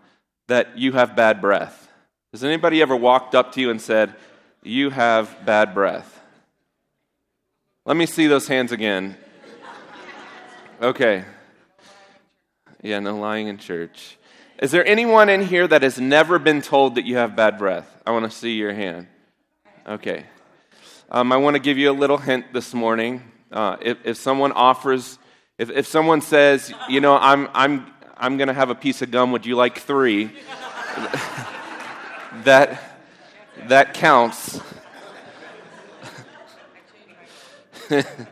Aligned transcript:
that 0.48 0.76
you 0.76 0.94
have 0.94 1.14
bad 1.14 1.40
breath? 1.40 1.87
Has 2.32 2.44
anybody 2.44 2.82
ever 2.82 2.94
walked 2.94 3.34
up 3.34 3.52
to 3.52 3.60
you 3.60 3.70
and 3.70 3.80
said, 3.80 4.14
You 4.62 4.90
have 4.90 5.46
bad 5.46 5.72
breath? 5.72 6.20
Let 7.86 7.96
me 7.96 8.04
see 8.04 8.26
those 8.26 8.46
hands 8.46 8.70
again. 8.70 9.16
Okay. 10.82 11.24
Yeah, 12.82 13.00
no 13.00 13.16
lying 13.16 13.48
in 13.48 13.56
church. 13.56 14.18
Is 14.60 14.70
there 14.72 14.86
anyone 14.86 15.28
in 15.30 15.42
here 15.42 15.66
that 15.66 15.82
has 15.82 15.98
never 15.98 16.38
been 16.38 16.60
told 16.60 16.96
that 16.96 17.06
you 17.06 17.16
have 17.16 17.34
bad 17.34 17.56
breath? 17.56 18.02
I 18.06 18.10
want 18.10 18.30
to 18.30 18.36
see 18.36 18.56
your 18.56 18.74
hand. 18.74 19.06
Okay. 19.86 20.26
Um, 21.10 21.32
I 21.32 21.38
want 21.38 21.54
to 21.54 21.60
give 21.60 21.78
you 21.78 21.90
a 21.90 21.96
little 21.96 22.18
hint 22.18 22.52
this 22.52 22.74
morning. 22.74 23.22
Uh, 23.50 23.78
if, 23.80 23.98
if 24.04 24.16
someone 24.18 24.52
offers, 24.52 25.18
if, 25.56 25.70
if 25.70 25.86
someone 25.86 26.20
says, 26.20 26.72
you 26.90 27.00
know, 27.00 27.16
I'm, 27.16 27.48
I'm, 27.54 27.86
I'm 28.16 28.36
going 28.36 28.48
to 28.48 28.54
have 28.54 28.68
a 28.68 28.74
piece 28.74 29.00
of 29.00 29.10
gum, 29.10 29.32
would 29.32 29.46
you 29.46 29.56
like 29.56 29.78
three? 29.78 30.30
that, 32.44 32.80
that 33.66 33.94
counts. 33.94 34.60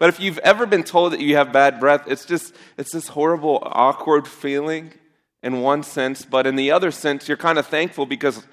But 0.00 0.08
if 0.08 0.18
you've 0.18 0.38
ever 0.38 0.64
been 0.64 0.82
told 0.82 1.12
that 1.12 1.20
you 1.20 1.36
have 1.36 1.52
bad 1.52 1.78
breath, 1.78 2.04
it's 2.06 2.24
just 2.24 2.54
it's 2.78 2.92
this 2.92 3.08
horrible, 3.08 3.58
awkward 3.62 4.26
feeling 4.26 4.94
in 5.42 5.60
one 5.60 5.82
sense, 5.82 6.24
but 6.24 6.46
in 6.46 6.56
the 6.56 6.70
other 6.70 6.90
sense, 6.90 7.28
you're 7.28 7.36
kind 7.36 7.58
of 7.58 7.66
thankful 7.66 8.06
because 8.06 8.46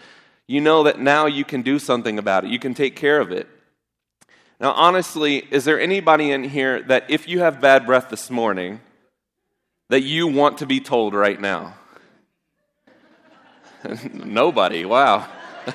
you 0.45 0.59
know 0.59 0.83
that 0.83 0.99
now 0.99 1.25
you 1.25 1.45
can 1.45 1.61
do 1.61 1.79
something 1.79 2.19
about 2.19 2.43
it. 2.43 2.51
You 2.51 2.59
can 2.59 2.73
take 2.73 2.97
care 2.97 3.21
of 3.21 3.31
it. 3.31 3.47
Now, 4.59 4.73
honestly, 4.73 5.37
is 5.49 5.63
there 5.63 5.79
anybody 5.79 6.31
in 6.31 6.43
here 6.43 6.81
that 6.83 7.05
if 7.09 7.29
you 7.29 7.39
have 7.39 7.61
bad 7.61 7.85
breath 7.85 8.09
this 8.09 8.29
morning, 8.29 8.81
that 9.87 10.01
you 10.01 10.27
want 10.27 10.57
to 10.57 10.65
be 10.65 10.81
told 10.81 11.13
right 11.13 11.39
now? 11.39 11.75
Nobody. 14.13 14.85
Wow. 14.85 15.27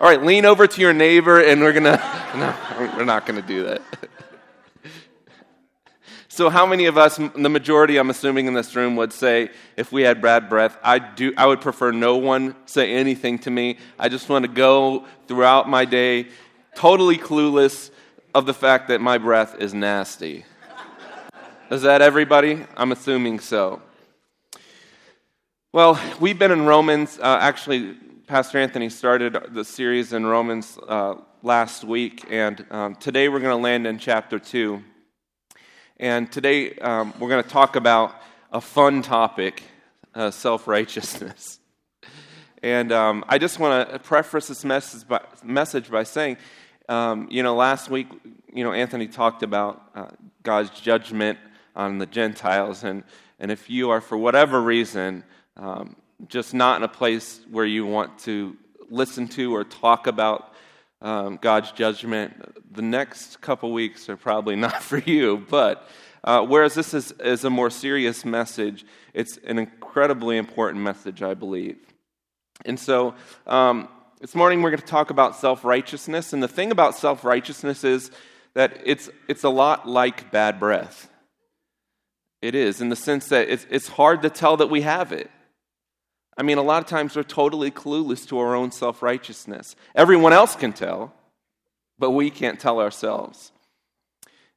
All 0.00 0.08
right, 0.08 0.22
lean 0.22 0.44
over 0.44 0.66
to 0.66 0.80
your 0.80 0.92
neighbor, 0.92 1.40
and 1.40 1.60
we're 1.60 1.72
gonna. 1.72 2.14
No, 2.28 2.54
we're 2.96 3.04
not 3.06 3.24
gonna 3.24 3.40
do 3.40 3.64
that. 3.64 3.80
So, 6.28 6.50
how 6.50 6.66
many 6.66 6.84
of 6.84 6.98
us, 6.98 7.16
the 7.16 7.48
majority, 7.48 7.96
I'm 7.96 8.10
assuming 8.10 8.46
in 8.46 8.54
this 8.54 8.76
room, 8.76 8.96
would 8.96 9.14
say, 9.14 9.50
if 9.76 9.90
we 9.90 10.02
had 10.02 10.20
bad 10.20 10.50
breath, 10.50 10.76
I 10.82 10.98
do. 10.98 11.32
I 11.36 11.46
would 11.46 11.62
prefer 11.62 11.90
no 11.90 12.18
one 12.18 12.54
say 12.66 12.92
anything 12.92 13.38
to 13.40 13.50
me. 13.50 13.78
I 13.98 14.10
just 14.10 14.28
want 14.28 14.44
to 14.44 14.50
go 14.50 15.06
throughout 15.26 15.68
my 15.70 15.86
day, 15.86 16.28
totally 16.74 17.16
clueless 17.16 17.90
of 18.34 18.44
the 18.44 18.54
fact 18.54 18.88
that 18.88 19.00
my 19.00 19.16
breath 19.16 19.56
is 19.58 19.72
nasty. 19.72 20.44
Is 21.70 21.82
that 21.82 22.02
everybody? 22.02 22.64
I'm 22.76 22.92
assuming 22.92 23.40
so. 23.40 23.82
Well, 25.70 26.00
we've 26.18 26.38
been 26.38 26.50
in 26.50 26.64
Romans. 26.64 27.18
Uh, 27.18 27.36
actually, 27.42 27.92
Pastor 28.26 28.56
Anthony 28.56 28.88
started 28.88 29.36
the 29.50 29.66
series 29.66 30.14
in 30.14 30.24
Romans 30.24 30.78
uh, 30.88 31.16
last 31.42 31.84
week, 31.84 32.24
and 32.30 32.64
um, 32.70 32.94
today 32.94 33.28
we're 33.28 33.40
going 33.40 33.54
to 33.54 33.62
land 33.62 33.86
in 33.86 33.98
chapter 33.98 34.38
2. 34.38 34.82
And 35.98 36.32
today 36.32 36.72
um, 36.76 37.12
we're 37.18 37.28
going 37.28 37.44
to 37.44 37.50
talk 37.50 37.76
about 37.76 38.14
a 38.50 38.62
fun 38.62 39.02
topic 39.02 39.62
uh, 40.14 40.30
self 40.30 40.66
righteousness. 40.66 41.60
And 42.60 42.90
um, 42.90 43.24
I 43.28 43.38
just 43.38 43.60
want 43.60 43.88
to 43.88 43.98
preface 44.00 44.48
this 44.48 44.64
message 44.64 45.06
by, 45.06 45.20
message 45.44 45.88
by 45.90 46.02
saying, 46.02 46.38
um, 46.88 47.28
you 47.30 47.44
know, 47.44 47.54
last 47.54 47.88
week, 47.88 48.08
you 48.52 48.64
know, 48.64 48.72
Anthony 48.72 49.06
talked 49.06 49.44
about 49.44 49.80
uh, 49.94 50.06
God's 50.42 50.70
judgment 50.70 51.38
on 51.76 51.98
the 51.98 52.06
Gentiles. 52.06 52.82
And, 52.82 53.04
and 53.38 53.52
if 53.52 53.70
you 53.70 53.90
are, 53.90 54.00
for 54.00 54.18
whatever 54.18 54.60
reason, 54.60 55.22
um, 55.58 55.96
just 56.28 56.54
not 56.54 56.76
in 56.76 56.82
a 56.82 56.88
place 56.88 57.40
where 57.50 57.64
you 57.64 57.86
want 57.86 58.18
to 58.20 58.56
listen 58.90 59.28
to 59.28 59.54
or 59.54 59.64
talk 59.64 60.06
about 60.06 60.54
um, 61.00 61.38
God's 61.40 61.70
judgment, 61.72 62.74
the 62.74 62.82
next 62.82 63.40
couple 63.40 63.72
weeks 63.72 64.08
are 64.08 64.16
probably 64.16 64.56
not 64.66 64.82
for 64.82 64.98
you. 64.98 65.44
But 65.48 65.88
uh, 66.24 66.42
whereas 66.42 66.74
this 66.74 66.94
is, 66.94 67.12
is 67.12 67.44
a 67.44 67.50
more 67.50 67.70
serious 67.70 68.24
message, 68.24 68.84
it's 69.14 69.38
an 69.44 69.58
incredibly 69.58 70.36
important 70.36 70.82
message, 70.82 71.22
I 71.22 71.34
believe. 71.34 71.78
And 72.64 72.78
so 72.78 73.14
um, 73.46 73.88
this 74.20 74.34
morning 74.34 74.62
we're 74.62 74.70
going 74.70 74.80
to 74.80 74.86
talk 74.86 75.10
about 75.10 75.36
self 75.36 75.64
righteousness. 75.64 76.32
And 76.32 76.42
the 76.42 76.48
thing 76.48 76.72
about 76.72 76.96
self 76.96 77.24
righteousness 77.24 77.84
is 77.84 78.10
that 78.54 78.80
it's, 78.84 79.08
it's 79.28 79.44
a 79.44 79.48
lot 79.48 79.88
like 79.88 80.32
bad 80.32 80.58
breath. 80.58 81.08
It 82.42 82.54
is, 82.54 82.80
in 82.80 82.88
the 82.88 82.96
sense 82.96 83.28
that 83.28 83.48
it's, 83.48 83.66
it's 83.70 83.88
hard 83.88 84.22
to 84.22 84.30
tell 84.30 84.56
that 84.58 84.68
we 84.68 84.82
have 84.82 85.12
it. 85.12 85.30
I 86.38 86.42
mean, 86.44 86.56
a 86.56 86.62
lot 86.62 86.80
of 86.80 86.88
times 86.88 87.16
we're 87.16 87.24
totally 87.24 87.72
clueless 87.72 88.26
to 88.28 88.38
our 88.38 88.54
own 88.54 88.70
self 88.70 89.02
righteousness. 89.02 89.74
Everyone 89.96 90.32
else 90.32 90.54
can 90.54 90.72
tell, 90.72 91.12
but 91.98 92.12
we 92.12 92.30
can't 92.30 92.60
tell 92.60 92.80
ourselves. 92.80 93.50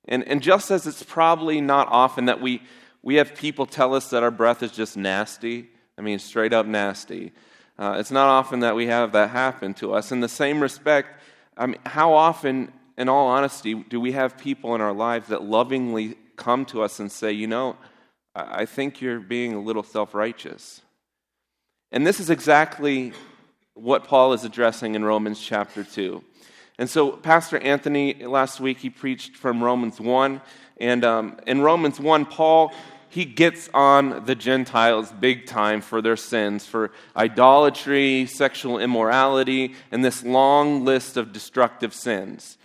And, 0.06 0.28
and 0.28 0.44
just 0.44 0.69
as 0.69 0.86
it's 0.86 1.02
probably 1.02 1.59
not 1.59 1.88
often 1.90 2.25
that 2.25 2.40
we, 2.40 2.62
we 3.02 3.16
have 3.16 3.34
people 3.34 3.66
tell 3.66 3.96
us 3.96 4.12
that 4.12 4.22
our 4.22 4.30
breath 4.30 4.62
is 4.62 4.72
just 4.72 4.96
nasty, 4.96 5.69
I 5.97 6.02
mean, 6.02 6.19
straight 6.19 6.53
up 6.53 6.68
nasty, 6.68 7.31
uh, 7.80 7.96
it's 7.98 8.12
not 8.12 8.28
often 8.28 8.59
that 8.59 8.75
we 8.75 8.86
have 8.86 9.12
that 9.13 9.31
happen 9.31 9.74
to 9.75 9.96
us. 9.96 10.12
In 10.12 10.19
the 10.19 10.30
same 10.30 10.62
respect, 10.62 11.19
I 11.58 11.66
mean, 11.66 11.80
how 11.86 12.13
often, 12.13 12.72
in 12.96 13.09
all 13.09 13.28
honesty, 13.28 13.74
do 13.74 14.00
we 14.00 14.12
have 14.12 14.38
people 14.38 14.75
in 14.75 14.81
our 14.81 14.94
lives 14.94 15.30
that 15.30 15.44
lovingly 15.44 16.16
come 16.36 16.66
to 16.66 16.84
us 16.84 17.00
and 17.00 17.12
say, 17.12 17.31
you 17.31 17.48
know, 17.48 17.75
I 18.36 18.66
think 18.66 19.02
you're 19.02 19.19
being 19.19 19.56
a 19.56 19.59
little 19.59 19.84
self 19.84 20.13
righteous? 20.13 20.81
And 21.94 22.07
this 22.07 22.22
is 22.22 22.29
exactly 22.29 23.12
what 23.74 24.06
Paul 24.06 24.31
is 24.31 24.46
addressing 24.46 24.96
in 24.96 25.03
Romans 25.03 25.41
chapter 25.41 25.84
2. 25.84 26.24
And 26.79 26.90
so, 26.90 27.12
Pastor 27.12 27.57
Anthony, 27.57 28.13
last 28.13 28.62
week, 28.62 28.78
he 28.78 28.90
preached 28.90 29.35
from 29.35 29.62
Romans 29.62 30.00
1. 30.00 30.40
And 30.78 31.03
um, 31.03 31.38
in 31.46 31.59
Romans 31.59 32.00
1, 32.00 32.28
Paul, 32.28 32.72
he 33.09 33.25
gets 33.25 33.69
on 33.74 34.24
the 34.24 34.35
Gentiles 34.35 35.12
big 35.12 35.47
time 35.47 35.81
for 35.81 36.01
their 36.01 36.16
sins, 36.16 36.66
for 36.66 36.91
idolatry, 37.13 38.25
sexual 38.25 38.80
immorality, 38.80 39.75
and 39.91 40.03
this 40.03 40.24
long 40.24 40.85
list 40.85 41.18
of 41.18 41.34
destructive 41.34 41.94
sins. 41.94 42.57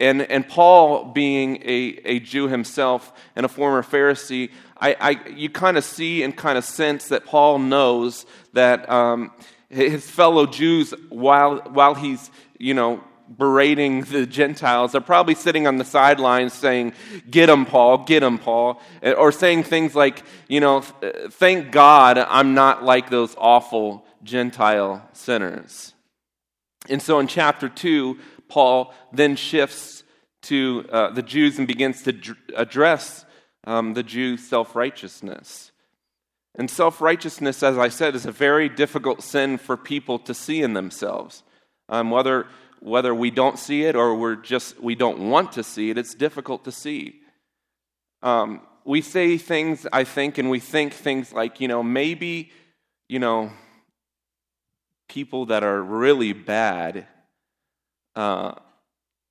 And, 0.00 0.22
and 0.22 0.48
Paul, 0.48 1.12
being 1.12 1.58
a, 1.58 2.00
a 2.06 2.20
Jew 2.20 2.48
himself 2.48 3.12
and 3.36 3.44
a 3.44 3.48
former 3.50 3.82
Pharisee, 3.82 4.50
I, 4.80 4.96
I, 4.98 5.28
you 5.28 5.50
kind 5.50 5.76
of 5.76 5.84
see 5.84 6.22
and 6.22 6.34
kind 6.34 6.56
of 6.56 6.64
sense 6.64 7.08
that 7.08 7.26
Paul 7.26 7.58
knows 7.58 8.24
that 8.54 8.88
um, 8.90 9.30
his 9.68 10.08
fellow 10.08 10.46
Jews, 10.46 10.94
while, 11.10 11.58
while 11.68 11.94
he's, 11.94 12.30
you 12.58 12.72
know, 12.72 13.04
berating 13.36 14.02
the 14.04 14.26
Gentiles, 14.26 14.94
are 14.94 15.00
probably 15.00 15.34
sitting 15.34 15.66
on 15.66 15.76
the 15.76 15.84
sidelines 15.84 16.54
saying, 16.54 16.94
Get 17.30 17.50
him, 17.50 17.66
Paul, 17.66 17.98
get 17.98 18.22
him, 18.22 18.38
Paul. 18.38 18.80
Or 19.02 19.32
saying 19.32 19.64
things 19.64 19.94
like, 19.94 20.22
you 20.48 20.60
know, 20.60 20.80
thank 20.80 21.70
God 21.70 22.16
I'm 22.16 22.54
not 22.54 22.82
like 22.82 23.10
those 23.10 23.34
awful 23.38 24.06
Gentile 24.22 25.06
sinners. 25.12 25.94
And 26.88 27.02
so 27.02 27.18
in 27.20 27.26
chapter 27.26 27.68
2, 27.68 28.18
Paul 28.48 28.94
then 29.12 29.36
shifts 29.36 30.02
to 30.42 30.86
uh, 30.90 31.10
the 31.10 31.22
Jews 31.22 31.58
and 31.58 31.68
begins 31.68 32.02
to 32.04 32.12
dr- 32.12 32.38
address 32.56 33.26
um, 33.64 33.94
the 33.94 34.02
Jew 34.02 34.36
self 34.36 34.74
righteousness. 34.74 35.72
And 36.54 36.70
self 36.70 37.00
righteousness, 37.00 37.62
as 37.62 37.78
I 37.78 37.88
said, 37.88 38.14
is 38.14 38.26
a 38.26 38.32
very 38.32 38.68
difficult 38.68 39.22
sin 39.22 39.58
for 39.58 39.76
people 39.76 40.18
to 40.20 40.34
see 40.34 40.62
in 40.62 40.74
themselves. 40.74 41.42
Um, 41.88 42.10
whether, 42.10 42.46
whether 42.80 43.14
we 43.14 43.30
don't 43.30 43.58
see 43.58 43.84
it 43.84 43.96
or 43.96 44.14
we're 44.14 44.36
just, 44.36 44.80
we 44.80 44.94
don't 44.94 45.30
want 45.30 45.52
to 45.52 45.62
see 45.62 45.90
it, 45.90 45.98
it's 45.98 46.14
difficult 46.14 46.64
to 46.64 46.72
see. 46.72 47.20
Um, 48.22 48.62
we 48.84 49.02
say 49.02 49.38
things, 49.38 49.86
I 49.92 50.04
think, 50.04 50.38
and 50.38 50.50
we 50.50 50.60
think 50.60 50.92
things 50.92 51.32
like, 51.32 51.60
you 51.60 51.68
know, 51.68 51.82
maybe, 51.82 52.50
you 53.08 53.18
know, 53.18 53.52
people 55.08 55.46
that 55.46 55.62
are 55.62 55.82
really 55.82 56.32
bad, 56.32 57.06
uh, 58.16 58.52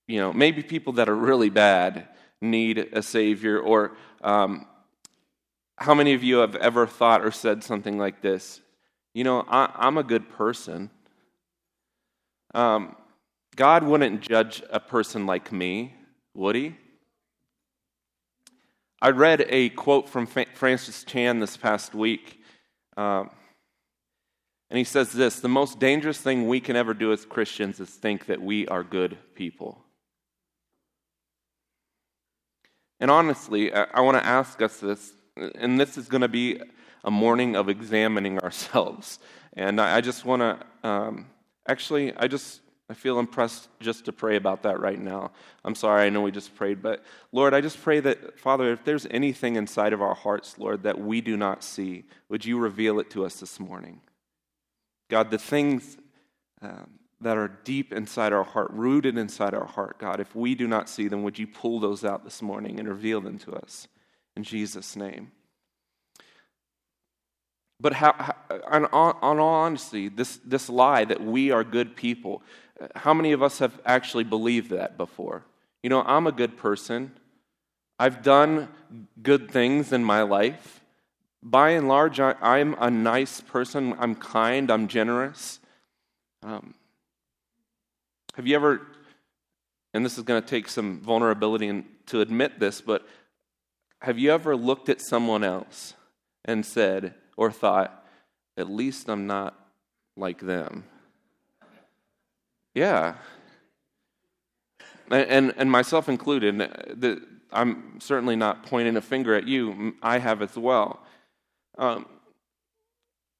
you 0.07 0.19
know, 0.19 0.33
maybe 0.33 0.61
people 0.61 0.93
that 0.93 1.09
are 1.09 1.15
really 1.15 1.49
bad 1.49 2.07
need 2.41 2.89
a 2.93 3.01
Savior, 3.01 3.59
or 3.59 3.97
um, 4.21 4.65
how 5.77 5.93
many 5.93 6.13
of 6.13 6.23
you 6.23 6.37
have 6.37 6.55
ever 6.55 6.85
thought 6.87 7.23
or 7.23 7.31
said 7.31 7.63
something 7.63 7.97
like 7.97 8.21
this? 8.21 8.61
You 9.13 9.23
know, 9.23 9.45
I, 9.47 9.87
am 9.87 9.97
a 9.97 10.03
good 10.03 10.29
person. 10.29 10.89
Um, 12.53 12.95
God 13.55 13.83
wouldn't 13.83 14.21
judge 14.21 14.63
a 14.69 14.79
person 14.79 15.25
like 15.25 15.51
me, 15.51 15.93
would 16.33 16.55
he? 16.55 16.75
I 19.01 19.11
read 19.11 19.45
a 19.49 19.69
quote 19.69 20.09
from 20.09 20.27
Francis 20.27 21.03
Chan 21.03 21.39
this 21.39 21.55
past 21.55 21.95
week. 21.95 22.41
Um, 22.97 23.29
and 24.69 24.77
he 24.77 24.83
says 24.83 25.11
this 25.11 25.39
The 25.39 25.47
most 25.47 25.79
dangerous 25.79 26.19
thing 26.19 26.47
we 26.47 26.59
can 26.59 26.75
ever 26.75 26.93
do 26.93 27.11
as 27.11 27.25
Christians 27.25 27.79
is 27.79 27.89
think 27.89 28.25
that 28.25 28.41
we 28.41 28.67
are 28.67 28.83
good 28.83 29.17
people. 29.35 29.83
And 32.99 33.09
honestly, 33.09 33.73
I, 33.73 33.87
I 33.93 34.01
want 34.01 34.17
to 34.17 34.25
ask 34.25 34.61
us 34.61 34.77
this, 34.77 35.13
and 35.55 35.79
this 35.79 35.97
is 35.97 36.07
going 36.07 36.21
to 36.21 36.27
be 36.27 36.61
a 37.03 37.11
morning 37.11 37.55
of 37.55 37.69
examining 37.69 38.39
ourselves. 38.43 39.19
And 39.53 39.79
I, 39.79 39.97
I 39.97 40.01
just 40.01 40.25
want 40.25 40.41
to, 40.41 40.87
um, 40.87 41.27
actually, 41.67 42.15
I 42.15 42.27
just 42.27 42.61
I 42.89 42.95
feel 42.95 43.19
impressed 43.19 43.69
just 43.79 44.05
to 44.05 44.11
pray 44.11 44.35
about 44.35 44.63
that 44.63 44.79
right 44.79 44.99
now. 44.99 45.31
I'm 45.63 45.75
sorry, 45.75 46.07
I 46.07 46.09
know 46.09 46.21
we 46.21 46.31
just 46.31 46.55
prayed, 46.55 46.81
but 46.81 47.03
Lord, 47.31 47.53
I 47.53 47.61
just 47.61 47.79
pray 47.81 47.99
that, 47.99 48.39
Father, 48.39 48.71
if 48.71 48.83
there's 48.83 49.05
anything 49.11 49.57
inside 49.57 49.93
of 49.93 50.01
our 50.01 50.15
hearts, 50.15 50.57
Lord, 50.57 50.81
that 50.83 50.99
we 50.99 51.21
do 51.21 51.37
not 51.37 51.63
see, 51.63 52.05
would 52.29 52.43
you 52.45 52.57
reveal 52.57 52.99
it 52.99 53.11
to 53.11 53.25
us 53.25 53.39
this 53.39 53.59
morning? 53.59 54.01
God, 55.07 55.29
the 55.29 55.37
things 55.37 55.97
um, 56.63 56.98
that 57.21 57.37
are 57.37 57.49
deep 57.63 57.91
inside 57.91 58.31
our 58.31 58.43
heart, 58.43 58.71
rooted 58.71 59.17
inside 59.17 59.53
our 59.53 59.65
heart, 59.65 59.97
God, 59.97 60.19
if 60.19 60.35
we 60.35 60.55
do 60.55 60.67
not 60.67 60.89
see 60.89 61.07
them, 61.07 61.23
would 61.23 61.37
you 61.37 61.47
pull 61.47 61.79
those 61.79 62.05
out 62.05 62.23
this 62.23 62.41
morning 62.41 62.79
and 62.79 62.87
reveal 62.87 63.19
them 63.19 63.37
to 63.39 63.53
us? 63.53 63.87
In 64.37 64.43
Jesus' 64.43 64.95
name. 64.95 65.31
But 67.81 67.93
how, 67.93 68.13
how, 68.13 68.35
on, 68.67 68.85
on 68.85 69.39
all 69.39 69.53
honesty, 69.53 70.09
this, 70.09 70.39
this 70.45 70.69
lie 70.69 71.05
that 71.05 71.23
we 71.23 71.51
are 71.51 71.63
good 71.63 71.95
people, 71.95 72.41
how 72.95 73.13
many 73.13 73.31
of 73.31 73.43
us 73.43 73.59
have 73.59 73.79
actually 73.85 74.23
believed 74.23 74.69
that 74.71 74.97
before? 74.97 75.43
You 75.83 75.89
know, 75.89 76.01
I'm 76.03 76.27
a 76.27 76.31
good 76.31 76.57
person. 76.57 77.11
I've 77.97 78.21
done 78.21 78.69
good 79.21 79.51
things 79.51 79.91
in 79.91 80.03
my 80.03 80.21
life. 80.21 80.81
By 81.41 81.71
and 81.71 81.87
large, 81.87 82.19
I, 82.19 82.59
am 82.59 82.75
a 82.79 82.91
nice 82.91 83.39
person. 83.39 83.95
I'm 83.97 84.15
kind. 84.15 84.69
I'm 84.69 84.87
generous. 84.87 85.59
Um, 86.43 86.73
have 88.39 88.47
you 88.47 88.55
ever, 88.55 88.79
and 89.93 90.05
this 90.05 90.17
is 90.17 90.23
going 90.23 90.41
to 90.41 90.47
take 90.47 90.69
some 90.69 91.01
vulnerability 91.01 91.83
to 92.05 92.21
admit 92.21 92.57
this, 92.57 92.79
but 92.79 93.05
have 94.01 94.17
you 94.17 94.31
ever 94.31 94.55
looked 94.55 94.87
at 94.87 95.01
someone 95.01 95.43
else 95.43 95.93
and 96.45 96.65
said, 96.65 97.15
or 97.35 97.51
thought, 97.51 98.05
at 98.55 98.69
least 98.69 99.09
I'm 99.09 99.27
not 99.27 99.59
like 100.15 100.39
them. 100.39 100.85
Yeah. 102.73 103.15
And, 105.11 105.53
and 105.57 105.69
myself 105.69 106.07
included, 106.07 106.59
the, 106.59 107.21
I'm 107.51 107.99
certainly 107.99 108.37
not 108.37 108.63
pointing 108.63 108.95
a 108.95 109.01
finger 109.01 109.35
at 109.35 109.49
you, 109.49 109.95
I 110.01 110.19
have 110.19 110.41
as 110.41 110.55
well. 110.55 111.01
Um, 111.77 112.05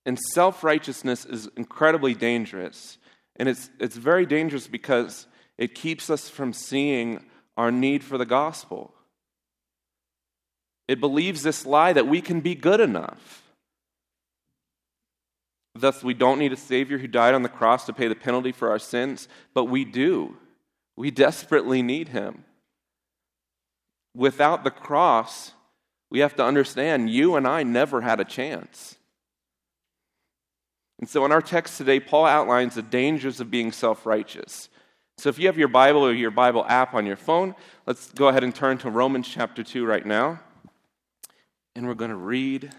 and 0.06 0.20
self 0.20 0.62
righteousness 0.62 1.24
is 1.24 1.48
incredibly 1.56 2.14
dangerous. 2.14 2.98
And 3.40 3.48
it's, 3.48 3.70
it's 3.80 3.96
very 3.96 4.26
dangerous 4.26 4.68
because 4.68 5.26
it 5.58 5.74
keeps 5.74 6.10
us 6.10 6.30
from 6.30 6.54
seeing 6.54 7.26
our 7.58 7.72
need 7.72 8.04
for 8.04 8.18
the 8.18 8.26
gospel. 8.26 8.94
It 10.88 11.00
believes 11.00 11.42
this 11.42 11.66
lie 11.66 11.94
that 11.94 12.08
we 12.08 12.22
can 12.22 12.42
be 12.42 12.54
good 12.54 12.82
enough. 12.82 13.44
Thus, 15.76 16.04
we 16.04 16.14
don't 16.14 16.40
need 16.40 16.52
a 16.52 16.58
Savior 16.58 16.98
who 16.98 17.08
died 17.08 17.34
on 17.34 17.44
the 17.44 17.50
cross 17.50 17.86
to 17.86 17.94
pay 17.94 18.08
the 18.08 18.16
penalty 18.16 18.52
for 18.52 18.70
our 18.70 18.80
sins, 18.80 19.30
but 19.54 19.66
we 19.66 19.86
do. 19.86 20.36
We 20.98 21.12
desperately 21.12 21.82
need 21.82 22.10
Him. 22.10 22.44
Without 24.14 24.64
the 24.66 24.72
cross, 24.72 25.54
we 26.10 26.20
have 26.20 26.36
to 26.36 26.44
understand 26.44 27.10
you 27.10 27.36
and 27.36 27.48
I 27.48 27.64
never 27.64 28.02
had 28.02 28.20
a 28.20 28.26
chance. 28.26 28.98
And 31.00 31.08
so, 31.08 31.26
in 31.26 31.32
our 31.32 31.42
text 31.42 31.78
today, 31.78 32.00
Paul 32.00 32.26
outlines 32.26 32.76
the 32.76 32.82
dangers 32.82 33.40
of 33.40 33.50
being 33.50 33.72
self 33.72 34.06
righteous. 34.06 34.70
So, 35.18 35.30
if 35.30 35.40
you 35.40 35.48
have 35.48 35.58
your 35.58 35.68
Bible 35.68 36.06
or 36.06 36.14
your 36.14 36.32
Bible 36.32 36.66
app 36.68 36.94
on 36.94 37.06
your 37.06 37.16
phone, 37.16 37.56
let's 37.86 38.12
go 38.12 38.28
ahead 38.28 38.44
and 38.44 38.54
turn 38.54 38.78
to 38.80 38.90
Romans 38.90 39.28
chapter 39.28 39.64
2 39.64 39.86
right 39.86 40.06
now. 40.06 40.40
And 41.76 41.88
we're 41.88 41.94
going 41.94 42.12
to 42.12 42.18
read 42.18 42.74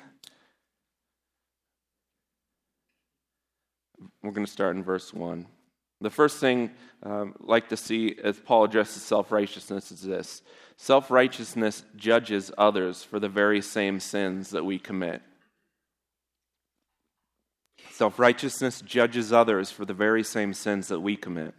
We're 4.23 4.33
going 4.33 4.47
to 4.47 4.53
start 4.53 4.77
in 4.77 4.83
verse 4.83 5.15
1. 5.15 5.47
The 6.03 6.11
first 6.11 6.39
thing 6.39 6.71
um, 7.03 7.35
I'd 7.41 7.47
like 7.47 7.69
to 7.71 7.77
see 7.77 8.17
as 8.23 8.39
Paul 8.39 8.65
addresses 8.65 9.03
self 9.03 9.33
righteousness 9.33 9.91
is 9.91 10.03
this 10.03 10.43
self 10.77 11.11
righteousness 11.11 11.85
judges 11.97 12.51
others 12.57 13.03
for 13.03 13.19
the 13.19 13.29
very 13.29 13.61
same 13.61 14.01
sins 14.01 14.51
that 14.51 14.65
we 14.65 14.79
commit. 14.79 15.23
Self 18.01 18.19
righteousness 18.19 18.81
judges 18.81 19.31
others 19.31 19.71
for 19.71 19.85
the 19.85 19.93
very 19.93 20.25
same 20.25 20.55
sins 20.55 20.89
that 20.89 21.01
we 21.01 21.17
commit. 21.17 21.53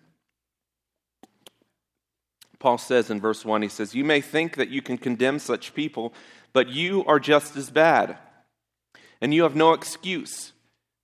Paul 2.57 2.79
says 2.79 3.11
in 3.11 3.21
verse 3.21 3.45
1, 3.45 3.61
he 3.61 3.67
says, 3.67 3.93
You 3.93 4.03
may 4.03 4.21
think 4.21 4.55
that 4.55 4.69
you 4.69 4.81
can 4.81 4.97
condemn 4.97 5.37
such 5.37 5.75
people, 5.75 6.15
but 6.51 6.67
you 6.67 7.05
are 7.05 7.19
just 7.19 7.55
as 7.55 7.69
bad, 7.69 8.17
and 9.21 9.35
you 9.35 9.43
have 9.43 9.55
no 9.55 9.73
excuse. 9.73 10.53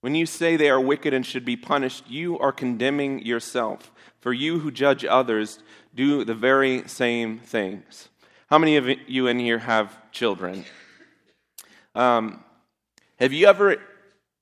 When 0.01 0.16
you 0.16 0.25
say 0.25 0.56
they 0.56 0.72
are 0.72 0.81
wicked 0.81 1.13
and 1.13 1.24
should 1.24 1.45
be 1.45 1.56
punished, 1.56 2.10
you 2.10 2.40
are 2.40 2.51
condemning 2.51 3.24
yourself. 3.24 3.92
For 4.19 4.33
you 4.33 4.57
who 4.57 4.72
judge 4.72 5.06
others 5.06 5.60
do 5.94 6.25
the 6.25 6.33
very 6.33 6.88
same 6.88 7.38
things. 7.38 8.10
How 8.48 8.57
many 8.57 8.75
of 8.75 8.90
you 9.07 9.28
in 9.28 9.38
here 9.38 9.60
have 9.60 10.12
children? 10.12 10.66
Um, 11.94 12.44
have 13.19 13.33
you 13.33 13.45
ever 13.45 13.78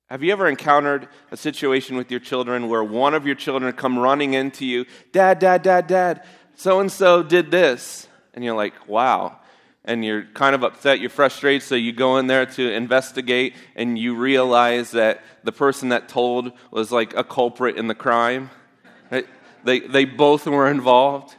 have 0.10 0.24
you 0.24 0.32
ever 0.32 0.48
encountered 0.48 1.08
a 1.32 1.38
situation 1.38 1.98
with 1.98 2.12
your 2.12 2.20
children 2.20 2.70
where 2.70 2.84
one 2.84 3.14
of 3.14 3.26
your 3.26 3.36
children 3.36 3.72
come 3.74 3.98
running 3.98 4.34
into 4.34 4.66
you, 4.66 4.86
Dad, 5.12 5.40
Dad, 5.40 5.64
Dad, 5.64 5.88
Dad, 5.88 6.24
so 6.56 6.80
and 6.80 6.92
so 6.92 7.24
did 7.24 7.52
this, 7.52 8.08
and 8.34 8.44
you're 8.44 8.56
like, 8.56 8.88
Wow, 8.88 9.40
and 9.86 10.04
you're 10.04 10.24
kind 10.24 10.56
of 10.56 10.64
upset, 10.64 11.00
you're 11.00 11.10
frustrated, 11.10 11.64
so 11.64 11.76
you 11.76 11.94
go 11.94 12.18
in 12.18 12.28
there 12.28 12.46
to 12.46 12.72
investigate 12.72 13.54
and 13.76 13.98
you 13.98 14.16
realize 14.16 14.92
that 14.92 15.24
the 15.44 15.52
person 15.52 15.90
that 15.90 16.10
told 16.10 16.52
was 16.72 16.92
like 16.92 17.16
a 17.16 17.24
culprit 17.24 17.78
in 17.78 17.88
the 17.88 17.96
crime. 17.96 18.50
Right? 19.12 19.28
They, 19.64 19.80
they 19.82 20.06
both 20.06 20.48
were 20.48 20.70
involved. 20.70 21.36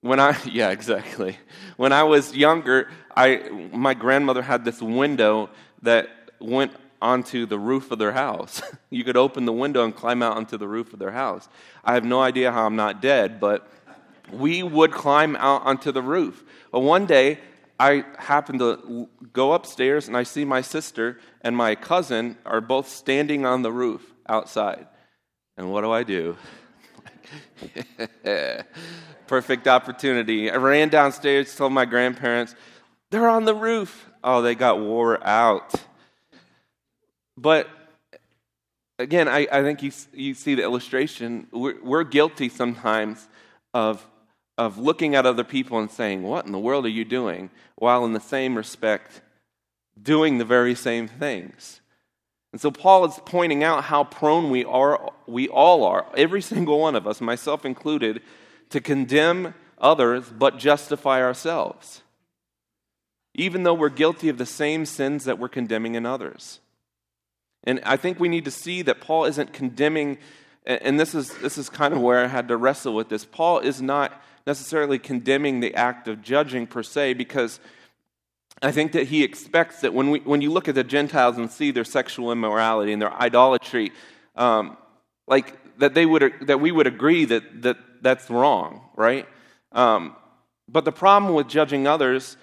When 0.00 0.20
I, 0.20 0.36
yeah, 0.44 0.70
exactly. 0.70 1.36
When 1.76 1.92
I 1.92 2.04
was 2.04 2.34
younger, 2.34 2.88
I, 3.14 3.68
my 3.72 3.94
grandmother 3.94 4.42
had 4.42 4.64
this 4.64 4.80
window 4.80 5.50
that 5.82 6.08
went 6.40 6.72
onto 7.00 7.46
the 7.46 7.58
roof 7.58 7.90
of 7.90 7.98
their 7.98 8.12
house. 8.12 8.62
you 8.90 9.04
could 9.04 9.16
open 9.16 9.44
the 9.44 9.52
window 9.52 9.84
and 9.84 9.94
climb 9.94 10.22
out 10.22 10.36
onto 10.36 10.56
the 10.56 10.68
roof 10.68 10.92
of 10.92 10.98
their 10.98 11.10
house. 11.10 11.48
I 11.84 11.94
have 11.94 12.04
no 12.04 12.20
idea 12.20 12.52
how 12.52 12.66
I'm 12.66 12.76
not 12.76 13.02
dead, 13.02 13.40
but 13.40 13.68
we 14.32 14.62
would 14.62 14.92
climb 14.92 15.36
out 15.36 15.62
onto 15.64 15.92
the 15.92 16.02
roof. 16.02 16.44
But 16.72 16.80
one 16.80 17.06
day, 17.06 17.38
I 17.78 18.04
happen 18.18 18.58
to 18.60 19.08
go 19.32 19.52
upstairs 19.52 20.06
and 20.08 20.16
I 20.16 20.22
see 20.22 20.44
my 20.44 20.60
sister 20.60 21.18
and 21.40 21.56
my 21.56 21.74
cousin 21.74 22.38
are 22.46 22.60
both 22.60 22.88
standing 22.88 23.44
on 23.44 23.62
the 23.62 23.72
roof 23.72 24.14
outside. 24.28 24.86
And 25.56 25.70
what 25.72 25.82
do 25.82 25.90
I 25.90 26.02
do? 26.04 26.36
Perfect 29.26 29.66
opportunity. 29.66 30.50
I 30.50 30.56
ran 30.56 30.88
downstairs, 30.88 31.54
told 31.54 31.72
my 31.72 31.84
grandparents, 31.84 32.54
they're 33.10 33.28
on 33.28 33.44
the 33.44 33.54
roof. 33.54 34.08
Oh, 34.22 34.42
they 34.42 34.54
got 34.54 34.80
wore 34.80 35.24
out. 35.26 35.74
But 37.36 37.68
again, 38.98 39.28
I, 39.28 39.46
I 39.50 39.62
think 39.62 39.82
you, 39.82 39.92
you 40.12 40.34
see 40.34 40.54
the 40.54 40.62
illustration. 40.62 41.46
We're, 41.50 41.82
we're 41.82 42.04
guilty 42.04 42.48
sometimes 42.48 43.26
of 43.72 44.06
of 44.56 44.78
looking 44.78 45.16
at 45.16 45.26
other 45.26 45.42
people 45.42 45.80
and 45.80 45.90
saying, 45.90 46.22
What 46.22 46.46
in 46.46 46.52
the 46.52 46.58
world 46.58 46.86
are 46.86 46.90
you 46.90 47.04
doing? 47.04 47.50
while 47.76 48.04
in 48.04 48.12
the 48.12 48.20
same 48.20 48.56
respect 48.56 49.20
doing 50.00 50.38
the 50.38 50.44
very 50.44 50.74
same 50.74 51.08
things. 51.08 51.80
And 52.52 52.60
so 52.60 52.70
Paul 52.70 53.04
is 53.06 53.20
pointing 53.24 53.64
out 53.64 53.84
how 53.84 54.04
prone 54.04 54.50
we 54.50 54.64
are, 54.64 55.12
we 55.26 55.48
all 55.48 55.84
are, 55.84 56.06
every 56.16 56.40
single 56.40 56.78
one 56.78 56.94
of 56.94 57.06
us, 57.06 57.20
myself 57.20 57.64
included, 57.64 58.22
to 58.70 58.80
condemn 58.80 59.54
others 59.78 60.30
but 60.30 60.58
justify 60.58 61.20
ourselves. 61.20 62.02
Even 63.34 63.64
though 63.64 63.74
we're 63.74 63.88
guilty 63.88 64.28
of 64.28 64.38
the 64.38 64.46
same 64.46 64.86
sins 64.86 65.24
that 65.24 65.38
we're 65.38 65.48
condemning 65.48 65.96
in 65.96 66.06
others. 66.06 66.60
And 67.64 67.80
I 67.84 67.96
think 67.96 68.20
we 68.20 68.28
need 68.28 68.44
to 68.44 68.50
see 68.50 68.82
that 68.82 69.00
Paul 69.00 69.24
isn't 69.24 69.52
condemning, 69.52 70.18
and 70.66 71.00
this 71.00 71.14
is, 71.14 71.36
this 71.38 71.58
is 71.58 71.68
kind 71.68 71.94
of 71.94 72.00
where 72.00 72.22
I 72.22 72.28
had 72.28 72.48
to 72.48 72.56
wrestle 72.56 72.94
with 72.94 73.08
this. 73.08 73.24
Paul 73.24 73.58
is 73.60 73.80
not 73.80 74.22
necessarily 74.46 74.98
condemning 74.98 75.60
the 75.60 75.74
act 75.74 76.06
of 76.06 76.22
judging 76.22 76.66
per 76.66 76.82
se, 76.82 77.14
because 77.14 77.60
I 78.62 78.70
think 78.72 78.92
that 78.92 79.08
he 79.08 79.24
expects 79.24 79.80
that 79.80 79.94
when, 79.94 80.10
we, 80.10 80.20
when 80.20 80.40
you 80.40 80.52
look 80.52 80.68
at 80.68 80.74
the 80.74 80.84
Gentiles 80.84 81.38
and 81.38 81.50
see 81.50 81.70
their 81.70 81.84
sexual 81.84 82.30
immorality 82.30 82.92
and 82.92 83.00
their 83.00 83.12
idolatry, 83.12 83.92
um, 84.36 84.76
like 85.26 85.78
that 85.78 85.94
they 85.94 86.06
would 86.06 86.34
that 86.42 86.60
we 86.60 86.70
would 86.70 86.86
agree 86.86 87.24
that, 87.24 87.62
that 87.62 87.76
that's 88.00 88.30
wrong, 88.30 88.82
right? 88.96 89.26
Um, 89.72 90.14
but 90.68 90.84
the 90.84 90.92
problem 90.92 91.34
with 91.34 91.48
judging 91.48 91.86
others 91.86 92.36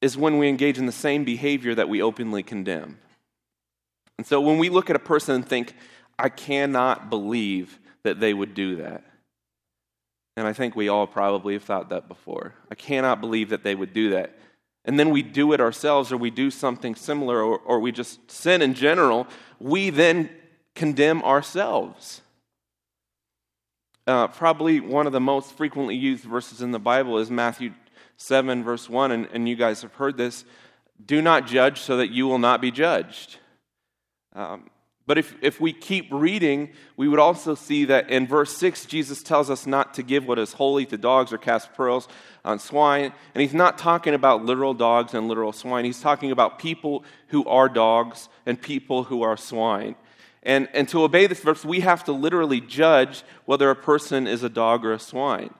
is 0.00 0.16
when 0.16 0.38
we 0.38 0.48
engage 0.48 0.78
in 0.78 0.86
the 0.86 0.92
same 0.92 1.24
behavior 1.24 1.74
that 1.74 1.88
we 1.88 2.00
openly 2.00 2.42
condemn. 2.42 2.98
And 4.20 4.26
so 4.26 4.38
when 4.38 4.58
we 4.58 4.68
look 4.68 4.90
at 4.90 4.96
a 4.96 4.98
person 4.98 5.36
and 5.36 5.48
think, 5.48 5.72
I 6.18 6.28
cannot 6.28 7.08
believe 7.08 7.78
that 8.02 8.20
they 8.20 8.34
would 8.34 8.52
do 8.52 8.76
that. 8.76 9.02
And 10.36 10.46
I 10.46 10.52
think 10.52 10.76
we 10.76 10.90
all 10.90 11.06
probably 11.06 11.54
have 11.54 11.62
thought 11.62 11.88
that 11.88 12.06
before. 12.06 12.52
I 12.70 12.74
cannot 12.74 13.22
believe 13.22 13.48
that 13.48 13.64
they 13.64 13.74
would 13.74 13.94
do 13.94 14.10
that. 14.10 14.38
And 14.84 15.00
then 15.00 15.08
we 15.08 15.22
do 15.22 15.54
it 15.54 15.60
ourselves, 15.62 16.12
or 16.12 16.18
we 16.18 16.28
do 16.28 16.50
something 16.50 16.94
similar, 16.94 17.42
or, 17.42 17.60
or 17.60 17.80
we 17.80 17.92
just 17.92 18.30
sin 18.30 18.60
in 18.60 18.74
general. 18.74 19.26
We 19.58 19.88
then 19.88 20.28
condemn 20.74 21.22
ourselves. 21.22 22.20
Uh, 24.06 24.28
probably 24.28 24.80
one 24.80 25.06
of 25.06 25.14
the 25.14 25.18
most 25.20 25.56
frequently 25.56 25.96
used 25.96 26.24
verses 26.24 26.60
in 26.60 26.72
the 26.72 26.78
Bible 26.78 27.16
is 27.16 27.30
Matthew 27.30 27.72
7, 28.18 28.64
verse 28.64 28.86
1, 28.86 29.12
and, 29.12 29.28
and 29.32 29.48
you 29.48 29.56
guys 29.56 29.80
have 29.80 29.94
heard 29.94 30.18
this. 30.18 30.44
Do 31.06 31.22
not 31.22 31.46
judge 31.46 31.80
so 31.80 31.96
that 31.96 32.10
you 32.10 32.26
will 32.26 32.38
not 32.38 32.60
be 32.60 32.70
judged. 32.70 33.38
Um, 34.34 34.70
but 35.06 35.18
if, 35.18 35.34
if 35.42 35.60
we 35.60 35.72
keep 35.72 36.06
reading, 36.12 36.70
we 36.96 37.08
would 37.08 37.18
also 37.18 37.56
see 37.56 37.86
that 37.86 38.10
in 38.10 38.28
verse 38.28 38.56
6, 38.56 38.86
Jesus 38.86 39.24
tells 39.24 39.50
us 39.50 39.66
not 39.66 39.94
to 39.94 40.04
give 40.04 40.24
what 40.24 40.38
is 40.38 40.52
holy 40.52 40.86
to 40.86 40.96
dogs 40.96 41.32
or 41.32 41.38
cast 41.38 41.74
pearls 41.74 42.06
on 42.44 42.60
swine. 42.60 43.12
And 43.34 43.42
he's 43.42 43.52
not 43.52 43.76
talking 43.76 44.14
about 44.14 44.44
literal 44.44 44.72
dogs 44.72 45.12
and 45.12 45.26
literal 45.26 45.52
swine. 45.52 45.84
He's 45.84 46.00
talking 46.00 46.30
about 46.30 46.60
people 46.60 47.04
who 47.28 47.44
are 47.46 47.68
dogs 47.68 48.28
and 48.46 48.60
people 48.60 49.02
who 49.02 49.22
are 49.22 49.36
swine. 49.36 49.96
And, 50.44 50.68
and 50.72 50.88
to 50.90 51.02
obey 51.02 51.26
this 51.26 51.40
verse, 51.40 51.64
we 51.64 51.80
have 51.80 52.04
to 52.04 52.12
literally 52.12 52.60
judge 52.60 53.24
whether 53.46 53.68
a 53.68 53.74
person 53.74 54.28
is 54.28 54.44
a 54.44 54.48
dog 54.48 54.84
or 54.84 54.92
a 54.92 55.00
swine. 55.00 55.52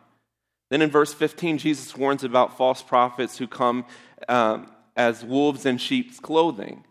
Then 0.68 0.80
in 0.80 0.90
verse 0.90 1.12
15, 1.12 1.58
Jesus 1.58 1.96
warns 1.96 2.22
about 2.22 2.56
false 2.56 2.82
prophets 2.82 3.36
who 3.36 3.48
come 3.48 3.84
um, 4.28 4.70
as 4.96 5.24
wolves 5.24 5.66
in 5.66 5.78
sheep's 5.78 6.20
clothing. 6.20 6.84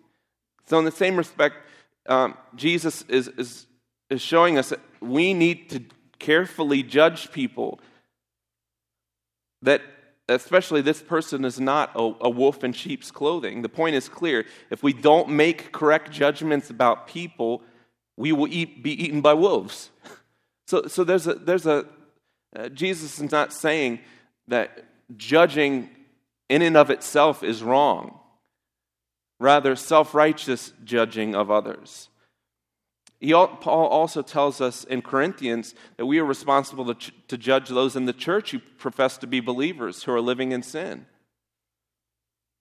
So, 0.69 0.77
in 0.77 0.85
the 0.85 0.91
same 0.91 1.17
respect, 1.17 1.55
um, 2.05 2.37
Jesus 2.55 3.03
is, 3.09 3.27
is, 3.29 3.65
is 4.11 4.21
showing 4.21 4.59
us 4.59 4.69
that 4.69 4.79
we 5.01 5.33
need 5.33 5.69
to 5.71 5.83
carefully 6.19 6.83
judge 6.83 7.31
people. 7.31 7.79
That, 9.63 9.81
especially, 10.27 10.81
this 10.81 11.01
person 11.01 11.43
is 11.43 11.59
not 11.59 11.91
a, 11.95 12.13
a 12.21 12.29
wolf 12.29 12.63
in 12.63 12.73
sheep's 12.73 13.09
clothing. 13.09 13.63
The 13.63 13.69
point 13.69 13.95
is 13.95 14.07
clear. 14.07 14.45
If 14.69 14.83
we 14.83 14.93
don't 14.93 15.29
make 15.29 15.71
correct 15.71 16.11
judgments 16.11 16.69
about 16.69 17.07
people, 17.07 17.63
we 18.15 18.31
will 18.31 18.47
eat, 18.47 18.83
be 18.83 18.91
eaten 18.91 19.21
by 19.21 19.33
wolves. 19.33 19.89
So, 20.67 20.83
so 20.85 21.03
there's 21.03 21.25
a, 21.25 21.33
there's 21.33 21.65
a 21.65 21.87
uh, 22.55 22.69
Jesus 22.69 23.19
is 23.19 23.31
not 23.31 23.53
saying 23.53 24.01
that 24.47 24.85
judging 25.17 25.89
in 26.47 26.61
and 26.61 26.77
of 26.77 26.91
itself 26.91 27.41
is 27.43 27.63
wrong 27.63 28.18
rather 29.39 29.75
self 29.75 30.13
righteous 30.13 30.73
judging 30.83 31.35
of 31.35 31.49
others. 31.49 32.09
He, 33.19 33.31
Paul 33.31 33.87
also 33.87 34.21
tells 34.21 34.61
us 34.61 34.85
in 34.85 35.01
Corinthians 35.01 35.75
that 35.97 36.05
we 36.05 36.19
are 36.19 36.25
responsible 36.25 36.93
to, 36.93 37.11
to 37.27 37.37
judge 37.37 37.67
those 37.67 37.95
in 37.95 38.05
the 38.05 38.13
church 38.13 38.51
who 38.51 38.59
profess 38.59 39.17
to 39.17 39.27
be 39.27 39.41
believers 39.41 40.03
who 40.03 40.13
are 40.13 40.21
living 40.21 40.53
in 40.53 40.63
sin. 40.63 41.05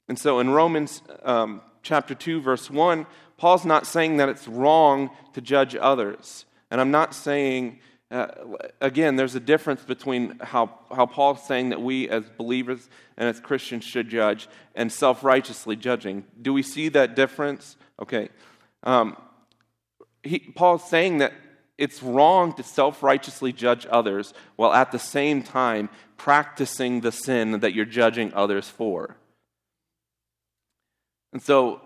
And 0.09 0.19
so 0.19 0.41
in 0.41 0.51
Romans 0.51 1.03
um, 1.23 1.61
chapter 1.83 2.15
2, 2.15 2.41
verse 2.41 2.71
1, 2.71 3.07
Paul's 3.37 3.65
not 3.65 3.87
saying 3.87 4.17
that 4.17 4.29
it's 4.29 4.49
wrong 4.49 5.11
to 5.35 5.41
judge 5.41 5.77
others. 5.77 6.45
And 6.71 6.81
I'm 6.81 6.91
not 6.91 7.15
saying 7.15 7.79
uh, 8.11 8.27
again, 8.81 9.17
there's 9.17 9.35
a 9.35 9.41
difference 9.41 9.83
between 9.83 10.39
how, 10.41 10.71
how 10.91 11.05
Paul's 11.05 11.47
saying 11.47 11.71
that 11.71 11.83
we 11.83 12.09
as 12.09 12.25
believers 12.39 12.89
and 13.19 13.29
as 13.29 13.39
Christians 13.39 13.85
should 13.85 14.09
judge 14.09 14.49
and 14.75 14.91
self 14.91 15.23
righteously 15.23 15.77
judging. 15.77 16.25
Do 16.41 16.53
we 16.55 16.63
see 16.63 16.89
that 16.91 17.15
difference? 17.15 17.77
Okay. 18.01 18.31
Um, 18.83 19.17
he, 20.23 20.39
Paul's 20.39 20.89
saying 20.89 21.19
that 21.19 21.35
it's 21.77 22.03
wrong 22.03 22.55
to 22.55 22.63
self 22.63 23.03
righteously 23.03 23.53
judge 23.53 23.87
others 23.91 24.33
while 24.57 24.73
at 24.73 24.91
the 24.91 24.99
same 24.99 25.43
time 25.43 25.91
practicing 26.17 27.03
the 27.03 27.13
sin 27.13 27.61
that 27.61 27.75
you're 27.75 27.85
judging 27.85 28.33
others 28.33 28.69
for. 28.69 29.17
And 31.33 31.43
so 31.43 31.83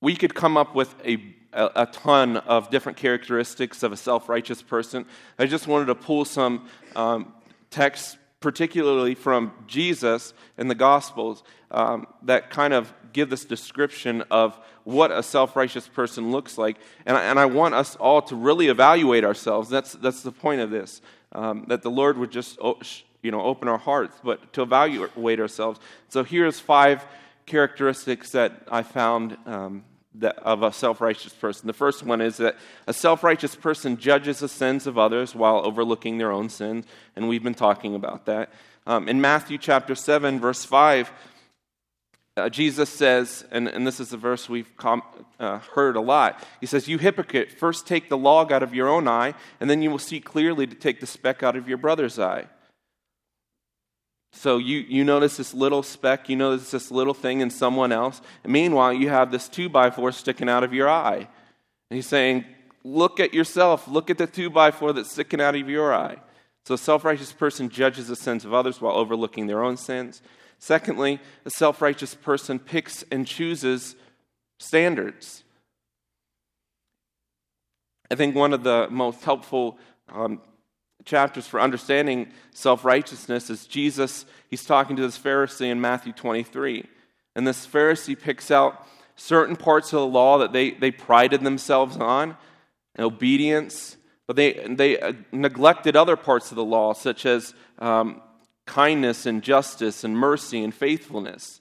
we 0.00 0.16
could 0.16 0.34
come 0.34 0.56
up 0.56 0.74
with 0.74 0.94
a 1.04 1.16
a, 1.56 1.82
a 1.82 1.86
ton 1.86 2.36
of 2.36 2.70
different 2.70 2.98
characteristics 2.98 3.82
of 3.82 3.92
a 3.92 3.96
self 3.96 4.28
righteous 4.28 4.62
person. 4.62 5.06
I 5.38 5.46
just 5.46 5.66
wanted 5.66 5.86
to 5.86 5.94
pull 5.94 6.24
some 6.24 6.68
um, 6.94 7.32
texts, 7.70 8.16
particularly 8.40 9.14
from 9.14 9.52
Jesus 9.66 10.34
in 10.58 10.68
the 10.68 10.74
Gospels, 10.74 11.42
um, 11.70 12.06
that 12.22 12.50
kind 12.50 12.74
of 12.74 12.92
give 13.12 13.30
this 13.30 13.44
description 13.44 14.22
of 14.30 14.58
what 14.84 15.10
a 15.10 15.22
self 15.22 15.56
righteous 15.56 15.88
person 15.88 16.30
looks 16.30 16.58
like. 16.58 16.76
And 17.06 17.16
I, 17.16 17.24
and 17.24 17.40
I 17.40 17.46
want 17.46 17.74
us 17.74 17.96
all 17.96 18.22
to 18.22 18.36
really 18.36 18.68
evaluate 18.68 19.24
ourselves. 19.24 19.68
That's, 19.68 19.92
that's 19.94 20.22
the 20.22 20.32
point 20.32 20.60
of 20.60 20.70
this, 20.70 21.00
um, 21.32 21.64
that 21.68 21.82
the 21.82 21.90
Lord 21.90 22.18
would 22.18 22.30
just 22.30 22.58
you 23.22 23.30
know, 23.32 23.42
open 23.42 23.66
our 23.66 23.78
hearts, 23.78 24.16
but 24.22 24.52
to 24.52 24.62
evaluate 24.62 25.40
ourselves. 25.40 25.80
So 26.10 26.22
here's 26.22 26.60
five 26.60 27.04
characteristics 27.46 28.30
that 28.32 28.62
I 28.70 28.82
found 28.82 29.36
um, 29.46 29.84
of 30.22 30.62
a 30.62 30.72
self 30.72 31.00
righteous 31.00 31.32
person. 31.32 31.66
The 31.66 31.72
first 31.72 32.02
one 32.02 32.20
is 32.20 32.36
that 32.38 32.56
a 32.86 32.92
self 32.92 33.22
righteous 33.22 33.54
person 33.54 33.96
judges 33.96 34.40
the 34.40 34.48
sins 34.48 34.86
of 34.86 34.98
others 34.98 35.34
while 35.34 35.64
overlooking 35.64 36.18
their 36.18 36.32
own 36.32 36.48
sins, 36.48 36.86
and 37.14 37.28
we've 37.28 37.42
been 37.42 37.54
talking 37.54 37.94
about 37.94 38.26
that. 38.26 38.52
Um, 38.86 39.08
in 39.08 39.20
Matthew 39.20 39.58
chapter 39.58 39.96
7, 39.96 40.38
verse 40.38 40.64
5, 40.64 41.12
uh, 42.36 42.48
Jesus 42.50 42.90
says, 42.90 43.44
and, 43.50 43.66
and, 43.66 43.86
this 43.86 43.98
is 43.98 44.12
a 44.12 44.16
verse 44.16 44.46
we've 44.48 44.76
com- 44.76 45.02
uh, 45.40 45.58
heard 45.74 45.96
a 45.96 46.00
lot. 46.00 46.44
He 46.60 46.66
says, 46.66 46.86
You 46.86 46.98
hypocrite, 46.98 47.50
first 47.50 47.86
take 47.86 48.10
the 48.10 48.18
log 48.18 48.52
out 48.52 48.62
of 48.62 48.74
your 48.74 48.88
own 48.88 49.08
eye, 49.08 49.34
and 49.58 49.70
then 49.70 49.80
you 49.80 49.90
will 49.90 49.98
see 49.98 50.20
clearly 50.20 50.66
to 50.66 50.74
take 50.74 51.00
the 51.00 51.06
speck 51.06 51.42
out 51.42 51.56
of 51.56 51.66
your 51.66 51.78
brother's 51.78 52.18
eye. 52.18 52.44
So 54.36 54.58
you, 54.58 54.80
you 54.80 55.02
notice 55.02 55.38
this 55.38 55.54
little 55.54 55.82
speck, 55.82 56.28
you 56.28 56.36
notice 56.36 56.70
this 56.70 56.90
little 56.90 57.14
thing 57.14 57.40
in 57.40 57.48
someone 57.48 57.90
else. 57.90 58.20
And 58.44 58.52
meanwhile, 58.52 58.92
you 58.92 59.08
have 59.08 59.30
this 59.30 59.48
two 59.48 59.70
by 59.70 59.90
four 59.90 60.12
sticking 60.12 60.48
out 60.48 60.62
of 60.62 60.74
your 60.74 60.90
eye. 60.90 61.26
And 61.90 61.96
he's 61.96 62.06
saying, 62.06 62.44
Look 62.84 63.18
at 63.18 63.34
yourself. 63.34 63.88
Look 63.88 64.10
at 64.10 64.18
the 64.18 64.28
two 64.28 64.48
by 64.48 64.70
four 64.70 64.92
that's 64.92 65.10
sticking 65.10 65.40
out 65.40 65.56
of 65.56 65.68
your 65.68 65.92
eye. 65.92 66.18
So 66.64 66.74
a 66.74 66.78
self 66.78 67.04
righteous 67.04 67.32
person 67.32 67.68
judges 67.68 68.08
the 68.08 68.14
sins 68.14 68.44
of 68.44 68.54
others 68.54 68.80
while 68.80 68.94
overlooking 68.94 69.46
their 69.46 69.64
own 69.64 69.76
sins. 69.76 70.22
Secondly, 70.58 71.18
a 71.44 71.50
self 71.50 71.82
righteous 71.82 72.14
person 72.14 72.58
picks 72.58 73.04
and 73.10 73.26
chooses 73.26 73.96
standards. 74.60 75.42
I 78.10 78.14
think 78.14 78.36
one 78.36 78.52
of 78.52 78.62
the 78.62 78.86
most 78.90 79.24
helpful 79.24 79.78
um, 80.08 80.40
chapters 81.06 81.46
for 81.46 81.60
understanding 81.60 82.30
self 82.52 82.84
righteousness 82.84 83.48
is 83.48 83.66
Jesus, 83.66 84.26
he's 84.50 84.64
talking 84.64 84.96
to 84.96 85.02
this 85.02 85.18
Pharisee 85.18 85.70
in 85.70 85.80
Matthew 85.80 86.12
23. 86.12 86.84
And 87.34 87.46
this 87.46 87.66
Pharisee 87.66 88.20
picks 88.20 88.50
out 88.50 88.86
certain 89.14 89.56
parts 89.56 89.92
of 89.92 90.00
the 90.00 90.06
law 90.06 90.38
that 90.38 90.52
they, 90.52 90.72
they 90.72 90.90
prided 90.90 91.42
themselves 91.42 91.96
on, 91.96 92.36
obedience, 92.98 93.96
but 94.26 94.36
they, 94.36 94.52
they 94.68 94.98
uh, 94.98 95.12
neglected 95.32 95.96
other 95.96 96.16
parts 96.16 96.50
of 96.50 96.56
the 96.56 96.64
law, 96.64 96.92
such 96.92 97.24
as 97.24 97.54
um, 97.78 98.20
kindness 98.66 99.24
and 99.24 99.42
justice 99.42 100.04
and 100.04 100.16
mercy 100.16 100.62
and 100.62 100.74
faithfulness. 100.74 101.60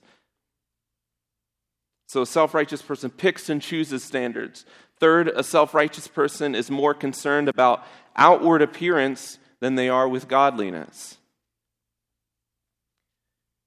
So 2.08 2.22
a 2.22 2.26
self 2.26 2.54
righteous 2.54 2.82
person 2.82 3.10
picks 3.10 3.50
and 3.50 3.62
chooses 3.62 4.04
standards. 4.04 4.66
Third, 5.00 5.30
a 5.30 5.44
self 5.44 5.74
righteous 5.74 6.08
person 6.08 6.56
is 6.56 6.70
more 6.70 6.94
concerned 6.94 7.50
about 7.50 7.86
outward 8.16 8.62
appearance 8.62 9.40
than 9.60 9.76
they 9.76 9.90
are 9.90 10.08
with 10.08 10.28
godliness. 10.28 11.18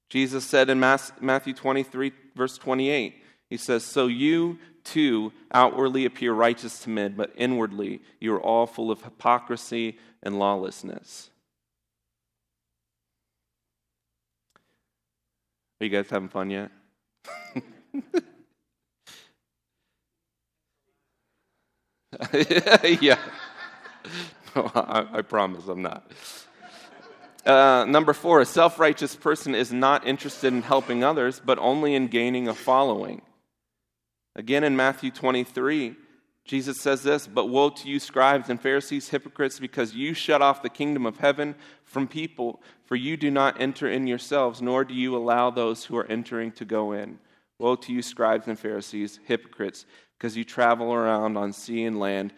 Jesus 0.08 0.44
said 0.46 0.70
in 0.70 0.80
Matthew 0.80 1.52
23, 1.52 2.12
verse 2.34 2.56
28, 2.56 3.14
He 3.50 3.56
says, 3.58 3.84
So 3.84 4.06
you 4.06 4.58
too 4.84 5.32
outwardly 5.52 6.06
appear 6.06 6.32
righteous 6.32 6.78
to 6.80 6.90
men, 6.90 7.14
but 7.14 7.32
inwardly 7.36 8.00
you 8.20 8.34
are 8.34 8.40
all 8.40 8.66
full 8.66 8.90
of 8.90 9.02
hypocrisy 9.02 9.98
and 10.22 10.38
lawlessness. 10.38 11.28
Are 15.80 15.84
you 15.84 15.90
guys 15.90 16.08
having 16.08 16.28
fun 16.28 16.50
yet? 16.50 16.70
yeah. 23.00 23.18
No, 24.56 24.70
I, 24.74 25.06
I 25.12 25.22
promise 25.22 25.68
I'm 25.68 25.82
not. 25.82 26.10
Uh, 27.44 27.84
number 27.88 28.12
four, 28.12 28.40
a 28.40 28.46
self 28.46 28.78
righteous 28.78 29.14
person 29.14 29.54
is 29.54 29.72
not 29.72 30.06
interested 30.06 30.52
in 30.52 30.62
helping 30.62 31.04
others, 31.04 31.40
but 31.44 31.58
only 31.58 31.94
in 31.94 32.08
gaining 32.08 32.48
a 32.48 32.54
following. 32.54 33.22
Again, 34.36 34.64
in 34.64 34.76
Matthew 34.76 35.10
23, 35.10 35.96
Jesus 36.44 36.80
says 36.80 37.02
this, 37.02 37.26
but 37.26 37.46
woe 37.46 37.70
to 37.70 37.88
you, 37.88 38.00
scribes 38.00 38.48
and 38.48 38.60
Pharisees, 38.60 39.08
hypocrites, 39.10 39.60
because 39.60 39.94
you 39.94 40.14
shut 40.14 40.40
off 40.40 40.62
the 40.62 40.70
kingdom 40.70 41.04
of 41.06 41.18
heaven 41.18 41.54
from 41.84 42.08
people, 42.08 42.62
for 42.86 42.96
you 42.96 43.16
do 43.16 43.30
not 43.30 43.60
enter 43.60 43.88
in 43.88 44.06
yourselves, 44.06 44.62
nor 44.62 44.84
do 44.84 44.94
you 44.94 45.16
allow 45.16 45.50
those 45.50 45.84
who 45.84 45.96
are 45.96 46.06
entering 46.06 46.52
to 46.52 46.64
go 46.64 46.92
in. 46.92 47.18
Woe 47.58 47.76
to 47.76 47.92
you, 47.92 48.02
scribes 48.02 48.46
and 48.46 48.58
Pharisees, 48.58 49.18
hypocrites, 49.24 49.84
because 50.16 50.36
you 50.36 50.44
travel 50.44 50.92
around 50.92 51.36
on 51.36 51.52
sea 51.52 51.84
and 51.84 51.98
land 51.98 52.32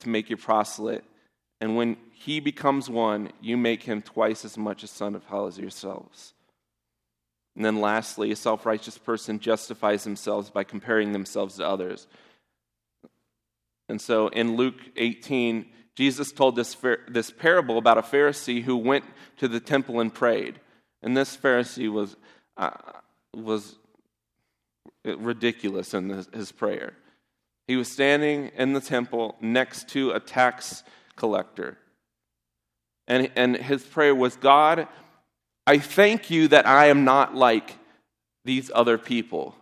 to 0.00 0.08
make 0.08 0.28
your 0.28 0.38
proselyte. 0.38 1.04
And 1.60 1.76
when 1.76 1.96
he 2.12 2.40
becomes 2.40 2.88
one, 2.88 3.30
you 3.40 3.56
make 3.56 3.82
him 3.82 4.02
twice 4.02 4.44
as 4.44 4.56
much 4.56 4.82
a 4.82 4.86
son 4.86 5.14
of 5.14 5.24
hell 5.26 5.46
as 5.46 5.58
yourselves. 5.58 6.34
And 7.54 7.64
then 7.64 7.80
lastly, 7.80 8.30
a 8.30 8.36
self 8.36 8.64
righteous 8.64 8.96
person 8.96 9.38
justifies 9.38 10.04
themselves 10.04 10.50
by 10.50 10.64
comparing 10.64 11.12
themselves 11.12 11.56
to 11.56 11.66
others. 11.66 12.06
And 13.88 14.00
so 14.00 14.28
in 14.28 14.56
Luke 14.56 14.80
18, 14.96 15.66
Jesus 15.96 16.32
told 16.32 16.56
this, 16.56 16.76
this 17.08 17.30
parable 17.30 17.76
about 17.76 17.98
a 17.98 18.02
Pharisee 18.02 18.62
who 18.62 18.76
went 18.76 19.04
to 19.38 19.48
the 19.48 19.60
temple 19.60 20.00
and 20.00 20.14
prayed. 20.14 20.60
And 21.02 21.16
this 21.16 21.36
Pharisee 21.36 21.92
was, 21.92 22.16
uh, 22.56 22.70
was 23.34 23.76
ridiculous 25.04 25.94
in 25.94 26.08
this, 26.08 26.28
his 26.32 26.52
prayer. 26.52 26.94
He 27.66 27.76
was 27.76 27.88
standing 27.88 28.50
in 28.56 28.72
the 28.72 28.80
temple 28.80 29.36
next 29.40 29.88
to 29.90 30.10
a 30.10 30.20
tax 30.20 30.82
collector. 31.16 31.78
And, 33.06 33.30
and 33.36 33.56
his 33.56 33.82
prayer 33.84 34.14
was 34.14 34.36
God, 34.36 34.88
I 35.66 35.78
thank 35.78 36.30
you 36.30 36.48
that 36.48 36.66
I 36.66 36.86
am 36.86 37.04
not 37.04 37.34
like 37.34 37.76
these 38.44 38.70
other 38.74 38.98
people, 38.98 39.54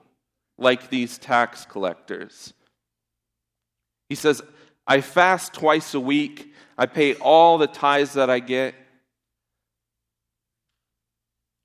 like 0.56 0.88
these 0.88 1.18
tax 1.18 1.66
collectors. 1.66 2.54
He 4.08 4.14
says, 4.14 4.40
I 4.86 5.02
fast 5.02 5.52
twice 5.52 5.92
a 5.94 6.00
week, 6.00 6.54
I 6.78 6.86
pay 6.86 7.14
all 7.14 7.58
the 7.58 7.66
tithes 7.66 8.14
that 8.14 8.30
I 8.30 8.38
get. 8.38 8.74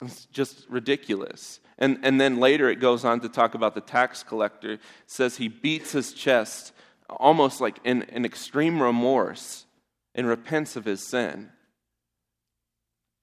It's 0.01 0.25
just 0.25 0.65
ridiculous. 0.69 1.59
And, 1.77 2.00
and 2.03 2.19
then 2.19 2.39
later 2.39 2.69
it 2.69 2.79
goes 2.79 3.05
on 3.05 3.21
to 3.21 3.29
talk 3.29 3.55
about 3.55 3.75
the 3.75 3.81
tax 3.81 4.23
collector. 4.23 4.73
It 4.73 4.81
says 5.07 5.38
he 5.38 5.47
beats 5.47 5.91
his 5.91 6.13
chest 6.13 6.73
almost 7.09 7.62
like 7.62 7.79
in, 7.83 8.03
in 8.03 8.25
extreme 8.25 8.81
remorse 8.81 9.65
and 10.15 10.27
repents 10.27 10.75
of 10.75 10.85
his 10.85 11.05
sin. 11.05 11.50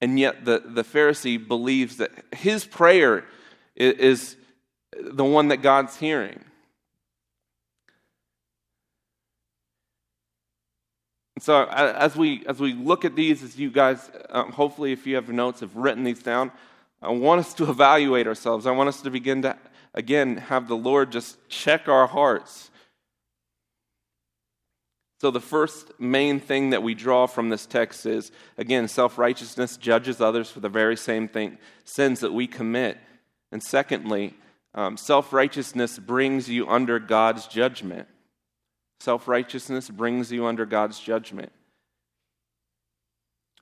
And 0.01 0.19
yet 0.19 0.45
the, 0.45 0.63
the 0.65 0.83
Pharisee 0.83 1.47
believes 1.47 1.97
that 1.97 2.11
his 2.33 2.65
prayer 2.65 3.25
is, 3.75 3.93
is 3.93 4.35
the 4.99 5.25
one 5.25 5.49
that 5.49 5.57
God's 5.57 5.97
hearing. 5.97 6.43
So 11.41 11.65
as 11.65 12.15
we 12.15 12.43
as 12.45 12.59
we 12.59 12.73
look 12.73 13.03
at 13.03 13.15
these, 13.15 13.41
as 13.41 13.57
you 13.57 13.71
guys, 13.71 14.11
um, 14.29 14.51
hopefully, 14.51 14.91
if 14.91 15.07
you 15.07 15.15
have 15.15 15.27
notes, 15.29 15.61
have 15.61 15.75
written 15.75 16.03
these 16.03 16.21
down, 16.21 16.51
I 17.01 17.09
want 17.09 17.39
us 17.39 17.55
to 17.55 17.67
evaluate 17.67 18.27
ourselves. 18.27 18.67
I 18.67 18.71
want 18.71 18.89
us 18.89 19.01
to 19.01 19.09
begin 19.09 19.41
to, 19.41 19.57
again, 19.95 20.37
have 20.37 20.67
the 20.67 20.77
Lord 20.77 21.11
just 21.11 21.37
check 21.49 21.87
our 21.87 22.05
hearts. 22.05 22.69
So, 25.19 25.31
the 25.31 25.41
first 25.41 25.99
main 25.99 26.39
thing 26.39 26.69
that 26.69 26.83
we 26.83 26.93
draw 26.93 27.25
from 27.25 27.49
this 27.49 27.65
text 27.65 28.05
is 28.05 28.31
again, 28.55 28.87
self 28.87 29.17
righteousness 29.17 29.77
judges 29.77 30.21
others 30.21 30.51
for 30.51 30.59
the 30.59 30.69
very 30.69 30.95
same 30.95 31.27
thing, 31.27 31.57
sins 31.85 32.19
that 32.19 32.33
we 32.33 32.45
commit. 32.45 32.99
And 33.51 33.63
secondly, 33.63 34.35
um, 34.75 34.95
self 34.95 35.33
righteousness 35.33 35.97
brings 35.97 36.49
you 36.49 36.69
under 36.69 36.99
God's 36.99 37.47
judgment. 37.47 38.07
Self 39.01 39.27
righteousness 39.27 39.89
brings 39.89 40.31
you 40.31 40.45
under 40.45 40.63
God's 40.63 40.99
judgment. 40.99 41.51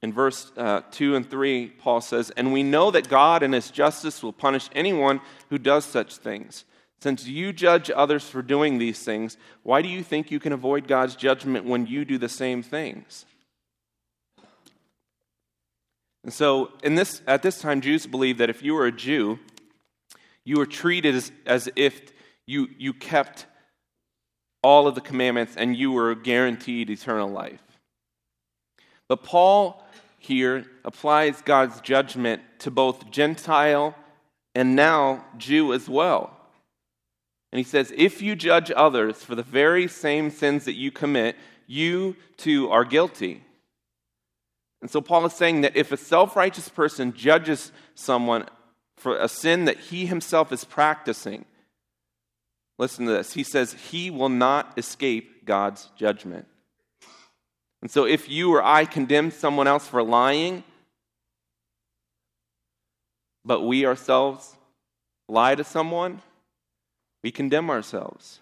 In 0.01 0.11
verse 0.11 0.51
uh, 0.57 0.81
2 0.91 1.15
and 1.15 1.29
3, 1.29 1.67
Paul 1.79 2.01
says, 2.01 2.29
And 2.31 2.51
we 2.51 2.61
know 2.61 2.91
that 2.91 3.07
God 3.07 3.41
in 3.41 3.53
his 3.53 3.71
justice 3.71 4.21
will 4.21 4.33
punish 4.33 4.69
anyone 4.75 5.21
who 5.49 5.57
does 5.57 5.85
such 5.85 6.17
things. 6.17 6.65
Since 6.99 7.25
you 7.25 7.53
judge 7.53 7.89
others 7.89 8.27
for 8.27 8.41
doing 8.41 8.79
these 8.79 8.99
things, 9.01 9.37
why 9.63 9.81
do 9.81 9.87
you 9.87 10.03
think 10.03 10.29
you 10.29 10.41
can 10.41 10.51
avoid 10.51 10.89
God's 10.89 11.15
judgment 11.15 11.65
when 11.65 11.87
you 11.87 12.03
do 12.03 12.17
the 12.17 12.27
same 12.27 12.61
things? 12.61 13.25
And 16.25 16.33
so, 16.33 16.73
in 16.83 16.95
this, 16.95 17.21
at 17.25 17.43
this 17.43 17.61
time, 17.61 17.79
Jews 17.79 18.05
believed 18.05 18.39
that 18.39 18.49
if 18.49 18.61
you 18.61 18.73
were 18.73 18.87
a 18.87 18.91
Jew, 18.91 19.39
you 20.43 20.57
were 20.57 20.65
treated 20.65 21.15
as, 21.15 21.31
as 21.45 21.69
if 21.77 22.11
you, 22.45 22.67
you 22.77 22.91
kept 22.91 23.45
all 24.61 24.87
of 24.87 24.95
the 24.95 25.01
commandments 25.01 25.55
and 25.55 25.75
you 25.75 25.91
were 25.91 26.15
guaranteed 26.15 26.89
eternal 26.89 27.29
life. 27.29 27.61
But 29.07 29.23
Paul 29.23 29.83
here 30.17 30.65
applies 30.85 31.41
God's 31.41 31.81
judgment 31.81 32.41
to 32.59 32.71
both 32.71 33.09
Gentile 33.09 33.95
and 34.53 34.75
now 34.75 35.25
Jew 35.37 35.73
as 35.73 35.89
well. 35.89 36.35
And 37.51 37.57
he 37.57 37.63
says, 37.63 37.91
If 37.95 38.21
you 38.21 38.35
judge 38.35 38.71
others 38.75 39.23
for 39.23 39.35
the 39.35 39.43
very 39.43 39.87
same 39.87 40.29
sins 40.29 40.65
that 40.65 40.75
you 40.75 40.91
commit, 40.91 41.35
you 41.65 42.15
too 42.37 42.69
are 42.69 42.85
guilty. 42.85 43.43
And 44.81 44.89
so 44.89 45.01
Paul 45.01 45.25
is 45.25 45.33
saying 45.33 45.61
that 45.61 45.75
if 45.75 45.91
a 45.91 45.97
self 45.97 46.35
righteous 46.35 46.69
person 46.69 47.13
judges 47.13 47.71
someone 47.95 48.45
for 48.97 49.17
a 49.17 49.27
sin 49.27 49.65
that 49.65 49.79
he 49.79 50.05
himself 50.05 50.51
is 50.51 50.63
practicing, 50.63 51.45
listen 52.79 53.05
to 53.05 53.11
this. 53.11 53.33
He 53.33 53.43
says, 53.43 53.73
he 53.73 54.09
will 54.09 54.29
not 54.29 54.73
escape 54.77 55.45
God's 55.45 55.91
judgment. 55.95 56.47
And 57.81 57.91
so 57.91 58.05
if 58.05 58.27
you 58.27 58.53
or 58.53 58.63
I 58.63 58.85
condemn 58.85 59.29
someone 59.29 59.67
else 59.67 59.87
for 59.87 60.01
lying, 60.01 60.63
but 63.45 63.61
we 63.61 63.85
ourselves 63.85 64.55
lie 65.27 65.55
to 65.55 65.63
someone, 65.63 66.21
we 67.23 67.31
condemn 67.31 67.69
ourselves. 67.69 68.39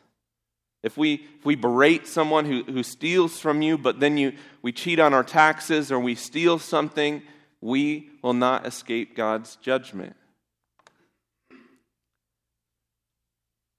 If 0.84 0.96
we, 0.96 1.26
if 1.40 1.46
we 1.46 1.56
berate 1.56 2.08
someone 2.08 2.46
who, 2.46 2.64
who 2.64 2.84
steals 2.84 3.40
from 3.40 3.62
you, 3.62 3.78
but 3.78 4.00
then 4.00 4.18
you, 4.18 4.34
we 4.62 4.72
cheat 4.72 5.00
on 5.00 5.14
our 5.14 5.24
taxes 5.24 5.92
or 5.92 6.00
we 6.00 6.16
steal 6.16 6.60
something, 6.60 7.24
we 7.60 8.10
will 8.22 8.34
not 8.34 8.66
escape 8.68 9.16
God's 9.16 9.56
judgment. 9.58 10.16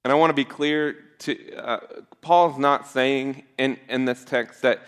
And 0.09 0.15
I 0.15 0.19
want 0.19 0.31
to 0.31 0.35
be 0.35 0.47
clear 0.47 0.97
to 1.19 1.55
uh, 1.55 1.81
Paul's 2.23 2.57
not 2.57 2.89
saying 2.89 3.43
in, 3.59 3.77
in 3.91 4.07
this 4.07 4.25
text 4.25 4.63
that 4.63 4.81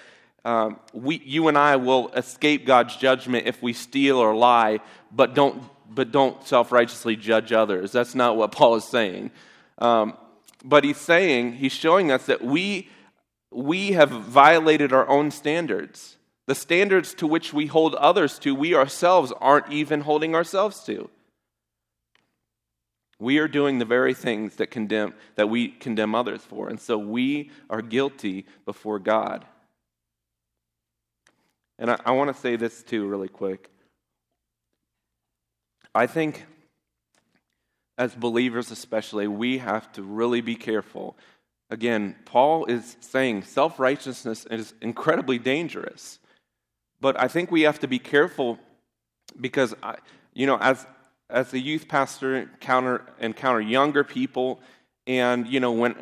um, 0.47 0.81
we, 0.95 1.21
you 1.23 1.49
and 1.49 1.59
I 1.59 1.77
will 1.77 2.09
escape 2.13 2.65
God's 2.65 2.97
judgment 2.97 3.47
if 3.47 3.63
we 3.63 3.75
steal 3.75 4.17
or 4.17 4.35
lie, 4.35 4.81
but 5.13 5.35
don't, 5.35 5.63
but 5.95 6.11
don't 6.11 6.43
self 6.47 6.73
righteously 6.73 7.17
judge 7.17 7.53
others. 7.53 7.93
That's 7.93 8.15
not 8.15 8.39
what 8.39 8.53
Paul 8.53 8.77
is 8.77 8.85
saying. 8.85 9.31
Um, 9.77 10.17
but 10.65 10.85
he's 10.85 10.97
saying, 10.97 11.53
he's 11.53 11.73
showing 11.73 12.11
us 12.11 12.25
that 12.25 12.43
we, 12.43 12.89
we 13.51 13.93
have 13.93 14.09
violated 14.09 14.91
our 14.91 15.07
own 15.07 15.31
standards. 15.31 16.17
The 16.47 16.55
standards 16.55 17.13
to 17.17 17.27
which 17.27 17.53
we 17.53 17.67
hold 17.67 17.95
others 17.97 18.39
to, 18.39 18.55
we 18.55 18.75
ourselves 18.75 19.35
aren't 19.39 19.71
even 19.71 20.01
holding 20.01 20.35
ourselves 20.35 20.83
to. 20.85 21.11
We 23.21 23.39
are 23.39 23.49
doing 23.49 23.79
the 23.79 23.85
very 23.85 24.15
things 24.15 24.57
that 24.57 24.71
condemn 24.71 25.15
that 25.37 25.49
we 25.49 25.69
condemn 25.69 26.15
others 26.15 26.41
for, 26.41 26.69
and 26.69 26.81
so 26.81 26.99
we 26.99 27.51
are 27.69 27.83
guilty 27.83 28.47
before 28.65 28.99
God. 28.99 29.45
And 31.79 31.91
I, 31.91 32.01
I 32.05 32.11
want 32.13 32.35
to 32.35 32.41
say 32.41 32.57
this 32.57 32.83
too, 32.83 33.07
really 33.07 33.29
quick. 33.29 33.71
I 35.95 36.07
think, 36.07 36.47
as 37.99 38.15
believers 38.15 38.71
especially, 38.71 39.27
we 39.29 39.59
have 39.59 39.93
to 39.93 40.03
really 40.03 40.41
be 40.41 40.55
careful. 40.55 41.17
Again, 41.69 42.17
Paul 42.25 42.65
is 42.67 42.97
saying 43.01 43.43
self 43.43 43.79
righteousness 43.79 44.47
is 44.51 44.75
incredibly 44.81 45.39
dangerous. 45.39 46.19
But 47.01 47.19
I 47.19 47.29
think 47.29 47.51
we 47.51 47.63
have 47.63 47.81
to 47.81 47.89
be 47.89 47.99
careful 47.99 48.59
because, 49.41 49.75
I, 49.83 49.97
you 50.35 50.47
know, 50.47 50.59
as, 50.59 50.87
as 51.31 51.53
a 51.53 51.59
youth 51.59 51.89
pastor, 51.89 52.37
encounter, 52.37 53.05
encounter 53.21 53.61
younger 53.61 54.05
people, 54.05 54.61
and, 55.07 55.47
you 55.47 55.61
know, 55.61 55.73
when 55.73 55.95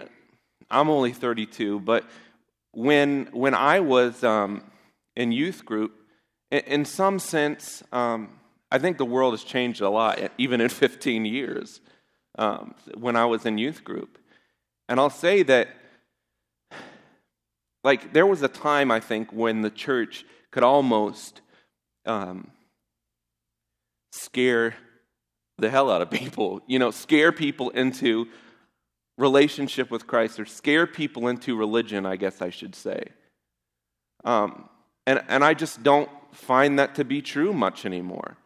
I'm 0.70 0.90
only 0.90 1.12
32, 1.12 1.80
but 1.80 2.04
when, 2.72 3.28
when 3.32 3.54
I 3.54 3.80
was. 3.80 4.24
Um, 4.24 4.64
in 5.18 5.32
youth 5.32 5.64
group, 5.64 5.92
in 6.50 6.84
some 6.86 7.18
sense, 7.18 7.82
um, 7.92 8.38
I 8.70 8.78
think 8.78 8.96
the 8.96 9.04
world 9.04 9.34
has 9.34 9.42
changed 9.42 9.82
a 9.82 9.90
lot, 9.90 10.18
even 10.38 10.62
in 10.62 10.70
15 10.70 11.26
years 11.26 11.82
um, 12.38 12.74
when 12.96 13.16
I 13.16 13.26
was 13.26 13.44
in 13.44 13.58
youth 13.58 13.84
group. 13.84 14.16
And 14.88 14.98
I'll 14.98 15.10
say 15.10 15.42
that, 15.42 15.68
like, 17.84 18.12
there 18.12 18.26
was 18.26 18.42
a 18.42 18.48
time, 18.48 18.90
I 18.90 19.00
think, 19.00 19.32
when 19.32 19.60
the 19.60 19.70
church 19.70 20.24
could 20.50 20.62
almost 20.62 21.40
um, 22.06 22.52
scare 24.12 24.76
the 25.58 25.70
hell 25.70 25.90
out 25.90 26.02
of 26.02 26.10
people, 26.10 26.60
you 26.66 26.78
know, 26.78 26.90
scare 26.90 27.32
people 27.32 27.70
into 27.70 28.28
relationship 29.16 29.90
with 29.90 30.06
Christ 30.06 30.38
or 30.38 30.46
scare 30.46 30.86
people 30.86 31.28
into 31.28 31.56
religion, 31.56 32.06
I 32.06 32.16
guess 32.16 32.40
I 32.40 32.50
should 32.50 32.74
say. 32.74 33.02
Um, 34.24 34.68
and, 35.06 35.22
and 35.28 35.44
I 35.44 35.54
just 35.54 35.82
don't 35.82 36.08
find 36.32 36.78
that 36.78 36.94
to 36.96 37.04
be 37.04 37.20
true 37.20 37.52
much 37.52 37.84
anymore. 37.84 38.36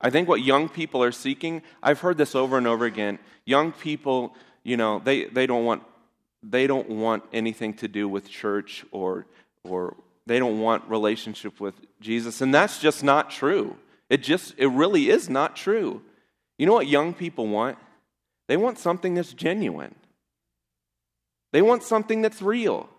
I 0.00 0.10
think 0.10 0.28
what 0.28 0.42
young 0.42 0.68
people 0.68 1.02
are 1.02 1.12
seeking, 1.12 1.62
I've 1.82 2.00
heard 2.00 2.16
this 2.16 2.34
over 2.34 2.56
and 2.56 2.66
over 2.66 2.84
again. 2.84 3.18
Young 3.44 3.72
people, 3.72 4.34
you 4.62 4.76
know, 4.76 5.00
they, 5.04 5.24
they 5.24 5.46
don't 5.46 5.64
want 5.64 5.82
they 6.42 6.66
don't 6.66 6.88
want 6.88 7.22
anything 7.34 7.74
to 7.74 7.88
do 7.88 8.08
with 8.08 8.28
church 8.28 8.84
or 8.92 9.26
or 9.64 9.96
they 10.26 10.38
don't 10.38 10.58
want 10.58 10.88
relationship 10.88 11.60
with 11.60 11.74
Jesus. 12.00 12.40
And 12.40 12.54
that's 12.54 12.78
just 12.78 13.04
not 13.04 13.30
true. 13.30 13.76
It 14.08 14.22
just 14.22 14.54
it 14.56 14.68
really 14.68 15.10
is 15.10 15.28
not 15.28 15.54
true. 15.54 16.02
You 16.60 16.66
know 16.66 16.74
what 16.74 16.88
young 16.88 17.14
people 17.14 17.46
want? 17.46 17.78
They 18.46 18.58
want 18.58 18.78
something 18.78 19.14
that's 19.14 19.32
genuine. 19.32 19.94
They 21.54 21.62
want 21.62 21.82
something 21.82 22.20
that's 22.20 22.42
real. 22.42 22.90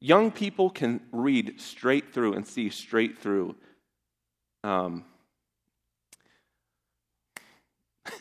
Young 0.00 0.30
people 0.30 0.70
can 0.70 1.00
read 1.10 1.60
straight 1.60 2.14
through 2.14 2.34
and 2.34 2.46
see 2.46 2.70
straight 2.70 3.18
through. 3.18 3.56
Um, 4.62 5.04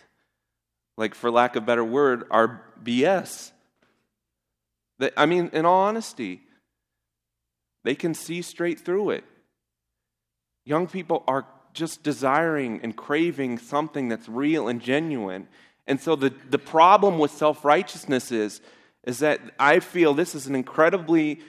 like, 0.98 1.14
for 1.14 1.30
lack 1.30 1.56
of 1.56 1.62
a 1.62 1.66
better 1.68 1.86
word, 1.86 2.24
our 2.32 2.64
BS. 2.84 3.52
I 5.16 5.28
mean, 5.28 5.52
in 5.54 5.64
all 5.64 5.82
honesty, 5.82 6.42
they 7.84 7.94
can 7.94 8.16
see 8.16 8.42
straight 8.42 8.80
through 8.80 9.12
it. 9.12 9.26
Young 10.66 10.88
people 10.88 11.24
are 11.28 11.46
just 11.78 12.04
desiring 12.04 12.80
and 12.84 12.96
craving 12.96 13.60
something 13.60 14.10
that's 14.10 14.28
real 14.28 14.68
and 14.68 14.82
genuine. 14.82 15.48
And 15.86 16.02
so 16.02 16.16
the, 16.16 16.34
the 16.50 16.60
problem 16.60 17.20
with 17.20 17.32
self 17.32 17.64
righteousness 17.64 18.32
is, 18.32 18.60
is 19.06 19.20
that 19.20 19.40
I 19.58 19.80
feel 19.80 20.14
this 20.14 20.36
is 20.36 20.48
an 20.48 20.56
incredibly 20.56 21.40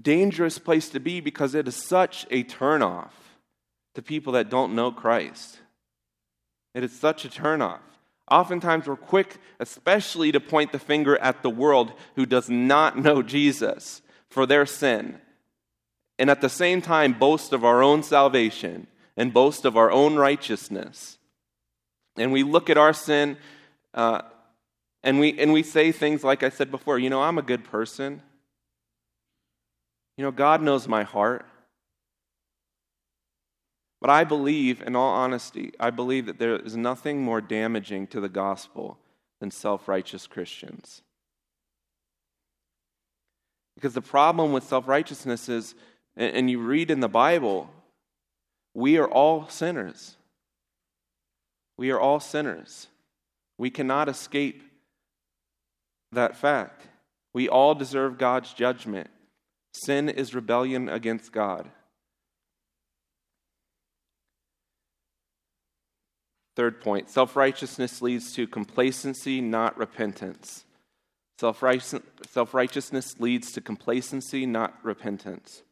dangerous 0.00 0.58
place 0.58 0.88
to 0.90 1.00
be 1.00 1.20
because 1.20 1.54
it 1.54 1.66
is 1.66 1.74
such 1.74 2.26
a 2.30 2.44
turnoff 2.44 3.10
to 3.94 4.02
people 4.02 4.34
that 4.34 4.50
don't 4.50 4.74
know 4.74 4.92
Christ. 4.92 5.58
It 6.74 6.84
is 6.84 6.92
such 6.92 7.24
a 7.24 7.28
turnoff. 7.28 7.80
Oftentimes, 8.30 8.86
we're 8.86 8.96
quick, 8.96 9.36
especially 9.58 10.32
to 10.32 10.40
point 10.40 10.72
the 10.72 10.78
finger 10.78 11.18
at 11.18 11.42
the 11.42 11.50
world 11.50 11.92
who 12.14 12.24
does 12.24 12.48
not 12.48 12.96
know 12.98 13.22
Jesus 13.22 14.00
for 14.30 14.46
their 14.46 14.64
sin, 14.64 15.18
and 16.18 16.30
at 16.30 16.40
the 16.40 16.48
same 16.48 16.80
time 16.80 17.12
boast 17.12 17.52
of 17.52 17.64
our 17.64 17.82
own 17.82 18.02
salvation 18.02 18.86
and 19.16 19.32
boast 19.32 19.64
of 19.64 19.76
our 19.76 19.90
own 19.90 20.16
righteousness. 20.16 21.18
And 22.16 22.32
we 22.32 22.42
look 22.42 22.70
at 22.70 22.78
our 22.78 22.92
sin 22.92 23.36
uh, 23.94 24.22
and, 25.02 25.18
we, 25.18 25.38
and 25.38 25.52
we 25.52 25.62
say 25.62 25.92
things 25.92 26.22
like 26.22 26.42
I 26.42 26.48
said 26.48 26.70
before, 26.70 26.98
you 26.98 27.10
know, 27.10 27.22
I'm 27.22 27.38
a 27.38 27.42
good 27.42 27.64
person. 27.64 28.22
You 30.16 30.24
know, 30.24 30.30
God 30.30 30.62
knows 30.62 30.86
my 30.86 31.02
heart. 31.02 31.46
But 34.00 34.10
I 34.10 34.24
believe, 34.24 34.82
in 34.82 34.96
all 34.96 35.12
honesty, 35.12 35.72
I 35.78 35.90
believe 35.90 36.26
that 36.26 36.38
there 36.38 36.56
is 36.56 36.76
nothing 36.76 37.22
more 37.22 37.40
damaging 37.40 38.08
to 38.08 38.20
the 38.20 38.28
gospel 38.28 38.98
than 39.40 39.50
self 39.50 39.88
righteous 39.88 40.26
Christians. 40.26 41.02
Because 43.76 43.94
the 43.94 44.02
problem 44.02 44.52
with 44.52 44.64
self 44.64 44.88
righteousness 44.88 45.48
is, 45.48 45.76
and 46.16 46.50
you 46.50 46.58
read 46.58 46.90
in 46.90 47.00
the 47.00 47.08
Bible, 47.08 47.70
we 48.74 48.98
are 48.98 49.08
all 49.08 49.48
sinners. 49.48 50.16
We 51.76 51.90
are 51.90 52.00
all 52.00 52.20
sinners. 52.20 52.88
We 53.58 53.70
cannot 53.70 54.08
escape 54.08 54.62
that 56.12 56.36
fact. 56.36 56.86
We 57.32 57.48
all 57.48 57.74
deserve 57.74 58.18
God's 58.18 58.52
judgment. 58.52 59.08
Sin 59.72 60.08
is 60.08 60.34
rebellion 60.34 60.88
against 60.88 61.32
God. 61.32 61.68
Third 66.54 66.82
point 66.82 67.08
self 67.08 67.34
righteousness 67.34 68.02
leads 68.02 68.34
to 68.34 68.46
complacency, 68.46 69.40
not 69.40 69.76
repentance. 69.78 70.64
Self 71.40 71.62
righteousness 71.62 73.16
leads 73.18 73.52
to 73.52 73.60
complacency, 73.60 74.44
not 74.44 74.74
repentance. 74.82 75.62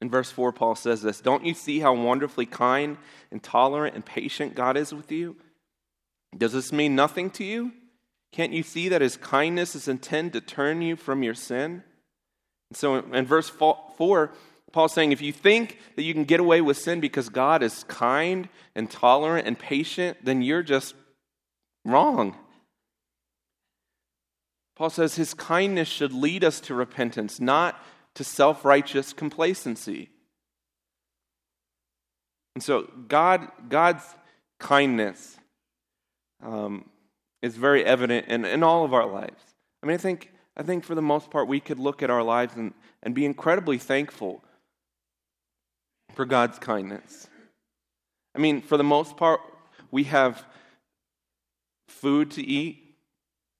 In 0.00 0.10
verse 0.10 0.30
4, 0.30 0.52
Paul 0.52 0.74
says 0.74 1.02
this 1.02 1.20
Don't 1.20 1.44
you 1.44 1.54
see 1.54 1.80
how 1.80 1.94
wonderfully 1.94 2.46
kind 2.46 2.98
and 3.30 3.42
tolerant 3.42 3.94
and 3.94 4.04
patient 4.04 4.54
God 4.54 4.76
is 4.76 4.92
with 4.92 5.10
you? 5.10 5.36
Does 6.36 6.52
this 6.52 6.72
mean 6.72 6.94
nothing 6.94 7.30
to 7.30 7.44
you? 7.44 7.72
Can't 8.32 8.52
you 8.52 8.62
see 8.62 8.88
that 8.90 9.00
his 9.00 9.16
kindness 9.16 9.74
is 9.74 9.88
intended 9.88 10.32
to 10.34 10.54
turn 10.54 10.82
you 10.82 10.96
from 10.96 11.22
your 11.22 11.34
sin? 11.34 11.82
And 12.70 12.76
so 12.76 12.96
in 12.96 13.24
verse 13.24 13.48
4, 13.48 14.32
Paul's 14.72 14.92
saying 14.92 15.12
if 15.12 15.22
you 15.22 15.32
think 15.32 15.78
that 15.94 16.02
you 16.02 16.12
can 16.12 16.24
get 16.24 16.40
away 16.40 16.60
with 16.60 16.76
sin 16.76 17.00
because 17.00 17.28
God 17.28 17.62
is 17.62 17.84
kind 17.84 18.48
and 18.74 18.90
tolerant 18.90 19.46
and 19.46 19.58
patient, 19.58 20.18
then 20.22 20.42
you're 20.42 20.62
just 20.62 20.94
wrong. 21.84 22.36
Paul 24.74 24.90
says 24.90 25.14
his 25.14 25.32
kindness 25.32 25.88
should 25.88 26.12
lead 26.12 26.44
us 26.44 26.60
to 26.60 26.74
repentance, 26.74 27.40
not 27.40 27.82
to 28.16 28.24
self 28.24 28.64
righteous 28.64 29.12
complacency. 29.12 30.10
And 32.54 32.62
so, 32.62 32.90
God, 33.08 33.48
God's 33.68 34.02
kindness 34.58 35.36
um, 36.42 36.88
is 37.42 37.56
very 37.56 37.84
evident 37.84 38.26
in, 38.28 38.44
in 38.44 38.62
all 38.62 38.84
of 38.84 38.94
our 38.94 39.06
lives. 39.06 39.42
I 39.82 39.86
mean, 39.86 39.94
I 39.94 39.98
think, 39.98 40.32
I 40.56 40.62
think 40.62 40.84
for 40.84 40.94
the 40.94 41.02
most 41.02 41.30
part, 41.30 41.48
we 41.48 41.60
could 41.60 41.78
look 41.78 42.02
at 42.02 42.10
our 42.10 42.22
lives 42.22 42.56
and, 42.56 42.72
and 43.02 43.14
be 43.14 43.26
incredibly 43.26 43.76
thankful 43.76 44.42
for 46.14 46.24
God's 46.24 46.58
kindness. 46.58 47.28
I 48.34 48.38
mean, 48.38 48.62
for 48.62 48.78
the 48.78 48.84
most 48.84 49.18
part, 49.18 49.40
we 49.90 50.04
have 50.04 50.42
food 51.88 52.30
to 52.32 52.42
eat, 52.42 52.96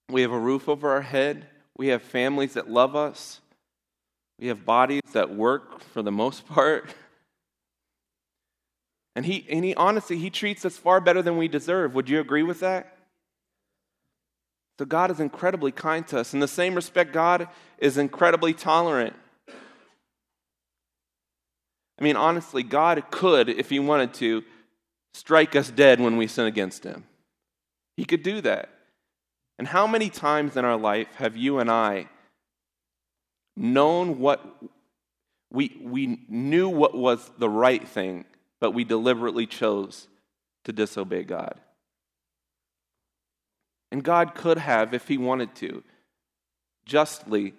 we 0.09 0.23
have 0.23 0.33
a 0.33 0.39
roof 0.39 0.71
over 0.71 0.91
our 0.91 1.03
head, 1.03 1.47
we 1.77 1.89
have 1.89 2.01
families 2.01 2.55
that 2.55 2.71
love 2.71 2.97
us, 2.97 3.41
we 4.39 4.49
have 4.49 4.65
bodies 4.65 5.03
that 5.13 5.35
work 5.35 5.81
for 5.81 6.03
the 6.03 6.13
most 6.13 6.47
part. 6.47 6.95
And 9.15 9.25
he, 9.25 9.47
and 9.49 9.65
he 9.65 9.75
honestly, 9.75 10.19
he 10.19 10.29
treats 10.29 10.65
us 10.65 10.77
far 10.77 11.01
better 11.01 11.23
than 11.23 11.39
we 11.39 11.49
deserve. 11.49 11.95
Would 11.95 12.11
you 12.11 12.21
agree 12.21 12.43
with 12.43 12.61
that? 12.61 12.97
So 14.79 14.85
God 14.85 15.11
is 15.11 15.21
incredibly 15.21 15.73
kind 15.73 16.07
to 16.09 16.21
us. 16.21 16.35
In 16.35 16.41
the 16.41 16.49
same 16.49 16.75
respect, 16.75 17.15
God 17.15 17.49
is 17.79 17.97
incredibly 17.97 18.53
tolerant. 18.53 19.17
I 21.99 22.05
mean, 22.05 22.17
honestly, 22.17 22.63
God 22.63 23.03
could, 23.11 23.49
if 23.49 23.71
He 23.71 23.79
wanted 23.79 24.13
to, 24.15 24.45
strike 25.15 25.57
us 25.57 25.71
dead 25.71 25.99
when 25.99 26.19
we 26.19 26.27
sin 26.27 26.45
against 26.45 26.85
Him. 26.85 27.05
He 27.97 28.05
could 28.05 28.23
do 28.23 28.43
that. 28.43 28.69
And 29.59 29.67
how 29.67 29.87
many 29.87 30.11
times 30.11 30.59
in 30.59 30.67
our 30.67 30.77
life 30.77 31.09
have 31.15 31.39
you 31.39 31.59
and 31.59 31.71
I 31.71 32.11
known 33.57 34.19
what 34.19 34.45
we, 35.51 35.77
we 35.83 36.21
knew 36.29 36.69
what 36.69 36.97
was 36.97 37.31
the 37.39 37.49
right 37.49 37.87
thing, 37.87 38.25
but 38.61 38.73
we 38.73 38.85
deliberately 38.85 39.47
chose 39.47 40.09
to 40.65 40.73
disobey 40.73 41.23
God? 41.25 41.61
And 43.91 44.03
God 44.03 44.35
could 44.35 44.59
have, 44.59 44.93
if 44.93 45.09
He 45.09 45.17
wanted 45.17 45.55
to, 45.57 45.83
justly 46.85 47.55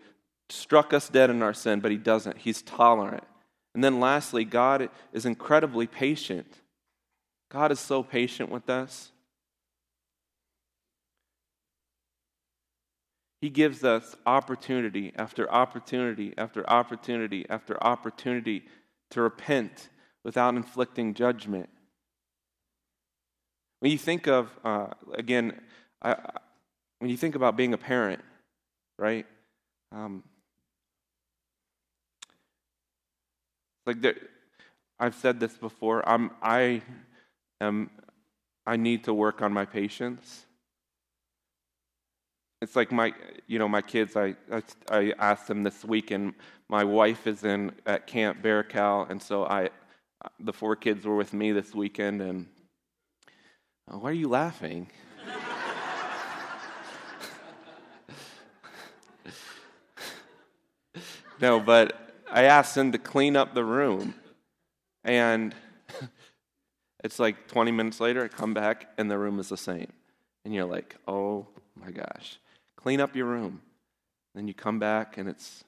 struck 0.50 0.94
us 0.94 1.10
dead 1.10 1.30
in 1.30 1.42
our 1.42 1.54
sin, 1.54 1.80
but 1.80 1.92
He 1.92 1.98
doesn't. 1.98 2.38
He's 2.38 2.62
tolerant. 2.62 3.24
And 3.74 3.84
then 3.84 4.00
lastly, 4.00 4.44
God 4.44 4.90
is 5.14 5.26
incredibly 5.26 5.88
patient. 5.88 6.62
God 7.50 7.72
is 7.72 7.80
so 7.80 8.04
patient 8.04 8.50
with 8.50 8.70
us. 8.70 9.12
He 13.42 13.50
gives 13.50 13.84
us 13.84 14.16
opportunity 14.26 15.14
after 15.16 15.52
opportunity 15.52 16.34
after 16.38 16.68
opportunity 16.70 17.46
after 17.50 17.82
opportunity 17.84 18.66
to 19.12 19.22
repent 19.22 19.90
without 20.24 20.56
inflicting 20.56 21.14
judgment. 21.14 21.70
When 23.80 23.92
you 23.92 23.98
think 23.98 24.28
of, 24.28 24.50
uh, 24.64 24.88
again, 25.14 25.62
I, 26.02 26.16
when 27.00 27.12
you 27.12 27.18
think 27.18 27.36
about 27.36 27.56
being 27.56 27.74
a 27.74 27.78
parent, 27.78 28.22
right? 28.98 29.28
Um, 29.92 30.24
Like 33.88 34.02
there, 34.02 34.18
I've 35.00 35.16
said 35.16 35.40
this 35.40 35.58
before. 35.58 36.08
I'm, 36.08 36.32
I 36.44 36.82
am. 37.62 37.90
I 38.66 38.76
need 38.76 39.06
to 39.06 39.14
work 39.14 39.42
on 39.42 39.54
my 39.54 39.64
patience 39.64 40.46
it's 42.62 42.76
like 42.76 42.92
my 42.92 43.14
you 43.46 43.60
know 43.60 43.68
my 43.68 43.82
kids 43.82 44.16
I, 44.16 44.36
I, 44.52 44.64
I 44.90 45.14
asked 45.20 45.48
them 45.48 45.64
this 45.64 45.86
week 45.86 46.12
and 46.12 46.34
my 46.70 46.84
wife 46.84 47.28
is 47.28 47.44
in 47.44 47.72
at 47.86 48.08
camp 48.08 48.42
Barakel 48.42 49.10
and 49.10 49.22
so 49.22 49.46
I 49.46 49.70
the 50.40 50.54
four 50.54 50.76
kids 50.76 51.06
were 51.06 51.16
with 51.16 51.34
me 51.34 51.52
this 51.52 51.76
weekend 51.76 52.22
and 52.22 52.48
oh, 53.92 54.00
why 54.00 54.10
are 54.10 54.14
you 54.14 54.28
laughing? 54.28 54.90
No 61.40 61.60
but 61.60 62.16
I 62.32 62.46
asked 62.46 62.74
them 62.74 62.92
to 62.94 62.98
clean 62.98 63.36
up 63.36 63.54
the 63.54 63.64
room 63.64 64.16
and 65.04 65.54
it's 67.04 67.20
like 67.20 67.48
20 67.48 67.72
minutes 67.72 68.00
later 68.00 68.24
I 68.24 68.28
come 68.28 68.56
back 68.56 68.90
and 68.98 69.12
the 69.12 69.20
room 69.20 69.40
is 69.40 69.50
the 69.50 69.58
same. 69.58 69.94
And 70.44 70.52
you're 70.52 70.66
like 70.66 70.96
oh 71.08 71.46
my 71.76 71.92
gosh 71.92 72.40
clean 72.78 73.02
up 73.02 73.16
your 73.16 73.26
room. 73.26 73.62
Then 74.34 74.48
you 74.48 74.54
come 74.54 74.80
back 74.80 75.18
and 75.18 75.28
it's 75.28 75.66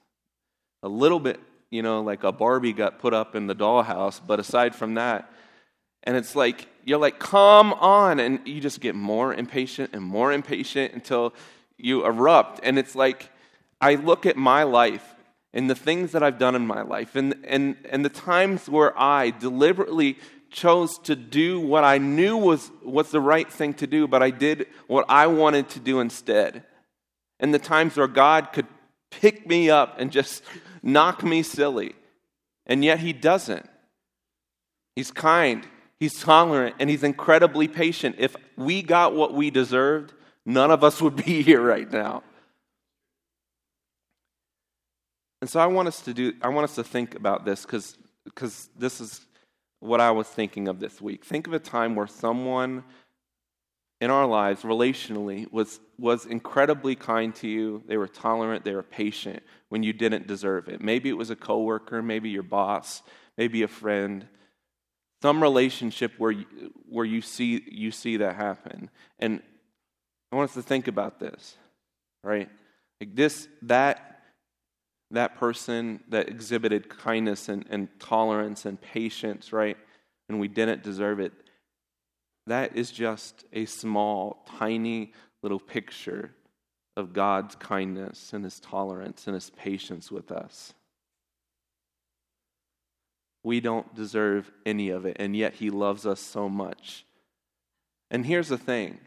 a 0.82 0.88
little 0.88 1.20
bit, 1.20 1.38
you 1.70 1.82
know, 1.82 2.00
like 2.02 2.24
a 2.24 2.32
Barbie 2.32 2.72
got 2.72 2.98
put 2.98 3.12
up 3.12 3.36
in 3.36 3.46
the 3.46 3.54
dollhouse. 3.54 4.20
But 4.26 4.40
aside 4.40 4.74
from 4.74 4.94
that, 4.94 5.30
and 6.04 6.16
it's 6.16 6.34
like, 6.34 6.66
you're 6.84 6.98
like, 6.98 7.18
come 7.18 7.74
on. 7.74 8.20
And 8.20 8.40
you 8.46 8.60
just 8.60 8.80
get 8.80 8.94
more 8.94 9.34
impatient 9.34 9.90
and 9.92 10.02
more 10.02 10.32
impatient 10.32 10.94
until 10.94 11.34
you 11.76 12.06
erupt. 12.06 12.60
And 12.62 12.78
it's 12.78 12.94
like, 12.94 13.28
I 13.80 13.96
look 13.96 14.24
at 14.24 14.36
my 14.36 14.62
life 14.62 15.14
and 15.52 15.68
the 15.68 15.74
things 15.74 16.12
that 16.12 16.22
I've 16.22 16.38
done 16.38 16.54
in 16.54 16.66
my 16.66 16.82
life 16.82 17.16
and, 17.16 17.34
and, 17.44 17.76
and 17.90 18.04
the 18.04 18.10
times 18.10 18.68
where 18.68 18.98
I 18.98 19.30
deliberately 19.30 20.18
chose 20.50 20.98
to 20.98 21.16
do 21.16 21.60
what 21.60 21.84
I 21.84 21.98
knew 21.98 22.36
was, 22.36 22.70
was 22.84 23.10
the 23.10 23.20
right 23.20 23.50
thing 23.50 23.74
to 23.74 23.86
do, 23.86 24.06
but 24.06 24.22
I 24.22 24.30
did 24.30 24.66
what 24.86 25.06
I 25.08 25.26
wanted 25.28 25.68
to 25.70 25.80
do 25.80 26.00
instead. 26.00 26.64
And 27.40 27.52
the 27.52 27.58
times 27.58 27.96
where 27.96 28.06
God 28.06 28.52
could 28.52 28.66
pick 29.10 29.46
me 29.46 29.70
up 29.70 29.98
and 29.98 30.12
just 30.12 30.42
knock 30.82 31.24
me 31.24 31.42
silly. 31.42 31.94
And 32.66 32.84
yet 32.84 33.00
He 33.00 33.12
doesn't. 33.12 33.68
He's 34.94 35.10
kind, 35.10 35.66
He's 35.98 36.20
tolerant, 36.20 36.76
and 36.78 36.88
He's 36.88 37.02
incredibly 37.02 37.66
patient. 37.66 38.16
If 38.18 38.36
we 38.56 38.82
got 38.82 39.14
what 39.14 39.34
we 39.34 39.50
deserved, 39.50 40.12
none 40.46 40.70
of 40.70 40.84
us 40.84 41.00
would 41.02 41.16
be 41.16 41.42
here 41.42 41.62
right 41.62 41.90
now. 41.90 42.22
And 45.40 45.48
so 45.48 45.58
I 45.58 45.66
want 45.66 45.88
us 45.88 46.02
to 46.02 46.12
do 46.12 46.34
I 46.42 46.48
want 46.48 46.64
us 46.64 46.74
to 46.74 46.84
think 46.84 47.14
about 47.14 47.44
this 47.44 47.64
cuz 47.64 47.96
cuz 48.34 48.68
this 48.76 49.00
is 49.00 49.26
what 49.80 50.00
I 50.00 50.10
was 50.10 50.28
thinking 50.28 50.68
of 50.68 50.80
this 50.80 51.00
week. 51.00 51.24
Think 51.24 51.46
of 51.46 51.54
a 51.54 51.58
time 51.58 51.94
where 51.94 52.06
someone 52.06 52.84
in 54.00 54.10
our 54.10 54.26
lives 54.26 54.62
relationally 54.62 55.50
was 55.52 55.80
was 55.98 56.24
incredibly 56.24 56.94
kind 56.94 57.34
to 57.36 57.48
you. 57.48 57.82
They 57.86 57.98
were 57.98 58.08
tolerant, 58.08 58.64
they 58.64 58.74
were 58.74 58.82
patient 58.82 59.42
when 59.68 59.82
you 59.82 59.92
didn't 59.92 60.26
deserve 60.26 60.68
it. 60.68 60.80
Maybe 60.80 61.10
it 61.10 61.16
was 61.16 61.30
a 61.30 61.36
coworker, 61.36 62.02
maybe 62.02 62.30
your 62.30 62.42
boss, 62.42 63.02
maybe 63.36 63.62
a 63.62 63.68
friend. 63.68 64.26
Some 65.22 65.42
relationship 65.42 66.12
where 66.16 66.30
you, 66.30 66.46
where 66.88 67.04
you 67.04 67.20
see 67.20 67.62
you 67.70 67.90
see 67.90 68.16
that 68.18 68.36
happen. 68.36 68.88
And 69.18 69.42
I 70.32 70.36
want 70.36 70.50
us 70.50 70.54
to 70.54 70.62
think 70.62 70.88
about 70.88 71.20
this, 71.20 71.56
right? 72.24 72.48
Like 73.00 73.14
this 73.14 73.48
that 73.62 74.06
that 75.10 75.36
person 75.36 76.00
that 76.08 76.28
exhibited 76.28 76.88
kindness 76.88 77.48
and, 77.48 77.66
and 77.68 77.88
tolerance 77.98 78.64
and 78.64 78.80
patience, 78.80 79.52
right? 79.52 79.76
And 80.28 80.38
we 80.38 80.48
didn't 80.48 80.82
deserve 80.82 81.20
it. 81.20 81.32
That 82.50 82.76
is 82.76 82.90
just 82.90 83.44
a 83.52 83.64
small, 83.64 84.44
tiny 84.58 85.12
little 85.40 85.60
picture 85.60 86.32
of 86.96 87.12
God's 87.12 87.54
kindness 87.54 88.32
and 88.32 88.42
his 88.42 88.58
tolerance 88.58 89.28
and 89.28 89.34
his 89.34 89.50
patience 89.50 90.10
with 90.10 90.32
us. 90.32 90.74
We 93.44 93.60
don't 93.60 93.94
deserve 93.94 94.50
any 94.66 94.90
of 94.90 95.06
it, 95.06 95.18
and 95.20 95.36
yet 95.36 95.54
he 95.54 95.70
loves 95.70 96.06
us 96.06 96.18
so 96.18 96.48
much. 96.48 97.06
And 98.10 98.26
here's 98.26 98.48
the 98.48 98.58
thing 98.58 98.98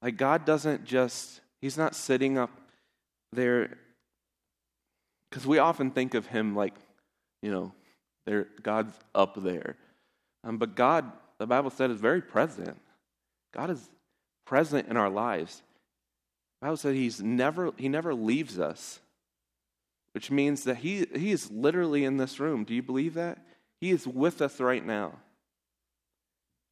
like, 0.00 0.16
God 0.16 0.46
doesn't 0.46 0.86
just, 0.86 1.42
he's 1.60 1.76
not 1.76 1.94
sitting 1.94 2.38
up 2.38 2.50
there 3.34 3.76
because 5.28 5.46
we 5.46 5.58
often 5.58 5.90
think 5.90 6.14
of 6.14 6.24
him 6.24 6.56
like, 6.56 6.72
you 7.42 7.50
know, 7.50 7.74
there, 8.24 8.46
God's 8.62 8.94
up 9.14 9.34
there. 9.42 9.76
Um, 10.42 10.56
but 10.56 10.74
God, 10.74 11.12
the 11.40 11.46
Bible 11.46 11.70
said, 11.70 11.90
is 11.90 11.98
very 11.98 12.20
present. 12.20 12.76
God 13.54 13.70
is 13.70 13.88
present 14.44 14.88
in 14.88 14.98
our 14.98 15.08
lives. 15.08 15.62
The 16.60 16.66
Bible 16.66 16.76
said 16.76 16.94
he's 16.94 17.22
never, 17.22 17.72
he 17.78 17.88
never 17.88 18.14
leaves 18.14 18.58
us, 18.58 19.00
which 20.12 20.30
means 20.30 20.64
that 20.64 20.76
he, 20.76 21.06
he 21.16 21.30
is 21.30 21.50
literally 21.50 22.04
in 22.04 22.18
this 22.18 22.40
room. 22.40 22.64
Do 22.64 22.74
you 22.74 22.82
believe 22.82 23.14
that? 23.14 23.38
He 23.80 23.90
is 23.90 24.06
with 24.06 24.42
us 24.42 24.60
right 24.60 24.84
now. 24.84 25.14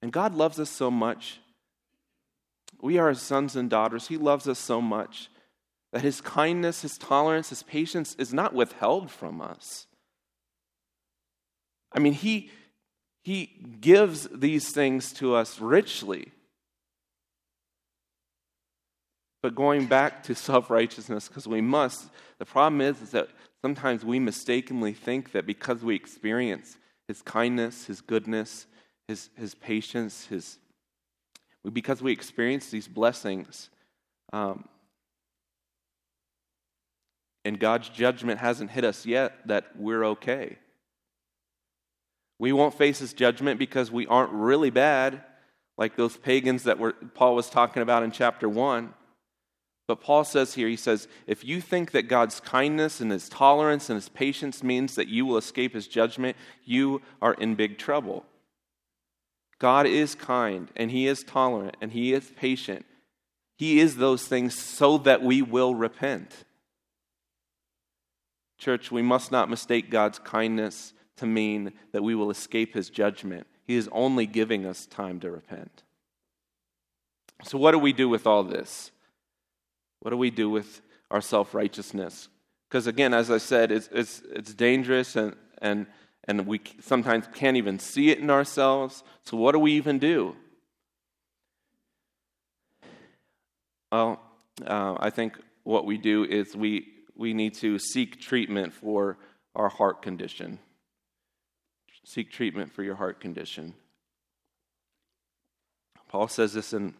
And 0.02 0.12
God 0.12 0.34
loves 0.34 0.60
us 0.60 0.68
so 0.68 0.90
much. 0.90 1.40
We 2.82 2.98
are 2.98 3.08
his 3.08 3.22
sons 3.22 3.56
and 3.56 3.70
daughters. 3.70 4.08
He 4.08 4.18
loves 4.18 4.46
us 4.46 4.58
so 4.58 4.82
much 4.82 5.30
that 5.94 6.02
his 6.02 6.20
kindness, 6.20 6.82
his 6.82 6.98
tolerance, 6.98 7.48
his 7.48 7.62
patience 7.62 8.14
is 8.18 8.34
not 8.34 8.52
withheld 8.52 9.10
from 9.10 9.40
us. 9.40 9.86
I 11.90 12.00
mean, 12.00 12.12
he, 12.12 12.50
he 13.24 13.46
gives 13.80 14.28
these 14.28 14.70
things 14.70 15.12
to 15.14 15.34
us 15.34 15.60
richly. 15.60 16.32
But 19.42 19.54
going 19.54 19.86
back 19.86 20.22
to 20.24 20.34
self 20.34 20.70
righteousness, 20.70 21.28
because 21.28 21.46
we 21.46 21.60
must, 21.60 22.08
the 22.38 22.44
problem 22.44 22.80
is, 22.80 23.00
is 23.02 23.10
that 23.10 23.28
sometimes 23.62 24.04
we 24.04 24.18
mistakenly 24.18 24.92
think 24.92 25.32
that 25.32 25.46
because 25.46 25.82
we 25.82 25.94
experience 25.94 26.76
his 27.06 27.22
kindness, 27.22 27.86
his 27.86 28.00
goodness, 28.00 28.66
his, 29.06 29.30
his 29.36 29.54
patience, 29.54 30.26
his, 30.26 30.58
because 31.72 32.02
we 32.02 32.12
experience 32.12 32.70
these 32.70 32.88
blessings, 32.88 33.70
um, 34.32 34.68
and 37.44 37.58
God's 37.58 37.88
judgment 37.88 38.40
hasn't 38.40 38.70
hit 38.70 38.84
us 38.84 39.06
yet, 39.06 39.46
that 39.46 39.76
we're 39.76 40.04
okay. 40.04 40.58
We 42.38 42.52
won't 42.52 42.74
face 42.74 42.98
his 42.98 43.12
judgment 43.12 43.58
because 43.58 43.90
we 43.90 44.06
aren't 44.06 44.32
really 44.32 44.70
bad, 44.70 45.22
like 45.76 45.96
those 45.96 46.16
pagans 46.16 46.64
that 46.64 46.78
were, 46.78 46.92
Paul 47.14 47.34
was 47.34 47.50
talking 47.50 47.82
about 47.82 48.02
in 48.02 48.10
chapter 48.10 48.48
1. 48.48 48.94
But 49.88 50.02
Paul 50.02 50.24
says 50.24 50.54
here, 50.54 50.68
he 50.68 50.76
says, 50.76 51.08
if 51.26 51.44
you 51.44 51.60
think 51.62 51.92
that 51.92 52.08
God's 52.08 52.40
kindness 52.40 53.00
and 53.00 53.10
his 53.10 53.28
tolerance 53.28 53.88
and 53.88 53.96
his 53.96 54.10
patience 54.10 54.62
means 54.62 54.94
that 54.94 55.08
you 55.08 55.24
will 55.24 55.38
escape 55.38 55.72
his 55.72 55.88
judgment, 55.88 56.36
you 56.64 57.00
are 57.22 57.34
in 57.34 57.54
big 57.54 57.78
trouble. 57.78 58.26
God 59.58 59.86
is 59.86 60.14
kind 60.14 60.68
and 60.76 60.90
he 60.90 61.06
is 61.06 61.24
tolerant 61.24 61.76
and 61.80 61.90
he 61.92 62.12
is 62.12 62.30
patient. 62.36 62.84
He 63.56 63.80
is 63.80 63.96
those 63.96 64.26
things 64.26 64.56
so 64.56 64.98
that 64.98 65.22
we 65.22 65.42
will 65.42 65.74
repent. 65.74 66.44
Church, 68.58 68.92
we 68.92 69.02
must 69.02 69.32
not 69.32 69.50
mistake 69.50 69.90
God's 69.90 70.18
kindness 70.18 70.92
to 71.18 71.26
mean 71.26 71.72
that 71.92 72.02
we 72.02 72.14
will 72.14 72.30
escape 72.30 72.74
his 72.74 72.90
judgment. 72.90 73.46
He 73.66 73.76
is 73.76 73.88
only 73.92 74.26
giving 74.26 74.64
us 74.64 74.86
time 74.86 75.20
to 75.20 75.30
repent. 75.30 75.82
So, 77.44 77.58
what 77.58 77.72
do 77.72 77.78
we 77.78 77.92
do 77.92 78.08
with 78.08 78.26
all 78.26 78.42
this? 78.42 78.90
What 80.00 80.10
do 80.10 80.16
we 80.16 80.30
do 80.30 80.50
with 80.50 80.80
our 81.10 81.20
self 81.20 81.54
righteousness? 81.54 82.28
Because, 82.68 82.86
again, 82.86 83.14
as 83.14 83.30
I 83.30 83.38
said, 83.38 83.70
it's, 83.70 83.88
it's, 83.92 84.22
it's 84.30 84.52
dangerous 84.52 85.16
and, 85.16 85.34
and, 85.62 85.86
and 86.24 86.46
we 86.46 86.60
sometimes 86.80 87.26
can't 87.34 87.56
even 87.56 87.78
see 87.78 88.10
it 88.10 88.18
in 88.18 88.30
ourselves. 88.30 89.02
So, 89.24 89.36
what 89.36 89.52
do 89.52 89.58
we 89.58 89.72
even 89.72 89.98
do? 89.98 90.36
Well, 93.92 94.20
uh, 94.66 94.96
I 94.98 95.10
think 95.10 95.38
what 95.64 95.86
we 95.86 95.96
do 95.96 96.24
is 96.24 96.56
we 96.56 96.86
we 97.18 97.34
need 97.34 97.52
to 97.52 97.78
seek 97.78 98.20
treatment 98.20 98.72
for 98.72 99.18
our 99.54 99.68
heart 99.68 100.00
condition. 100.00 100.58
Seek 102.08 102.32
treatment 102.32 102.72
for 102.72 102.82
your 102.82 102.94
heart 102.94 103.20
condition. 103.20 103.74
Paul 106.08 106.26
says 106.26 106.54
this 106.54 106.72
in 106.72 106.94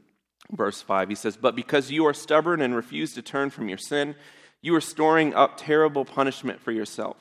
verse 0.51 0.83
5. 0.83 1.09
He 1.09 1.15
says, 1.15 1.35
But 1.35 1.57
because 1.57 1.91
you 1.91 2.05
are 2.07 2.13
stubborn 2.13 2.61
and 2.61 2.77
refuse 2.77 3.15
to 3.15 3.23
turn 3.23 3.49
from 3.49 3.71
your 3.71 3.79
sin, 3.79 4.17
you 4.61 4.75
are 4.75 4.83
storing 4.83 5.33
up 5.33 5.57
terrible 5.57 6.05
punishment 6.05 6.61
for 6.61 6.73
yourself. 6.73 7.17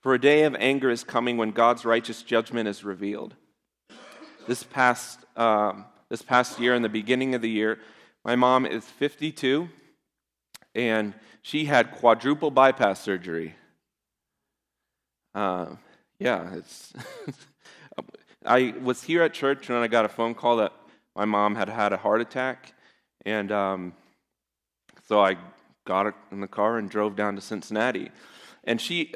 For 0.00 0.14
a 0.14 0.20
day 0.20 0.42
of 0.42 0.56
anger 0.56 0.90
is 0.90 1.04
coming 1.04 1.36
when 1.36 1.52
God's 1.52 1.84
righteous 1.84 2.22
judgment 2.22 2.68
is 2.68 2.82
revealed. 2.82 3.36
This 4.48 4.64
past, 4.64 5.20
um, 5.36 5.84
this 6.08 6.22
past 6.22 6.58
year, 6.58 6.74
in 6.74 6.82
the 6.82 6.88
beginning 6.88 7.36
of 7.36 7.40
the 7.40 7.50
year, 7.50 7.78
my 8.24 8.34
mom 8.34 8.66
is 8.66 8.84
52, 8.84 9.68
and 10.74 11.14
she 11.42 11.66
had 11.66 11.92
quadruple 11.92 12.50
bypass 12.50 13.00
surgery. 13.00 13.54
Uh, 15.36 15.76
yeah, 16.18 16.54
it's. 16.54 16.92
I 18.46 18.74
was 18.82 19.02
here 19.02 19.22
at 19.22 19.34
church 19.34 19.68
and 19.68 19.78
I 19.78 19.88
got 19.88 20.04
a 20.04 20.08
phone 20.08 20.34
call 20.34 20.56
that 20.56 20.72
my 21.14 21.24
mom 21.24 21.54
had 21.56 21.68
had 21.68 21.92
a 21.92 21.96
heart 21.96 22.20
attack, 22.20 22.72
and 23.26 23.50
um, 23.52 23.92
so 25.06 25.20
I 25.20 25.36
got 25.84 26.14
in 26.30 26.40
the 26.40 26.48
car 26.48 26.78
and 26.78 26.88
drove 26.88 27.16
down 27.16 27.34
to 27.34 27.40
Cincinnati, 27.40 28.10
and 28.64 28.80
she 28.80 29.14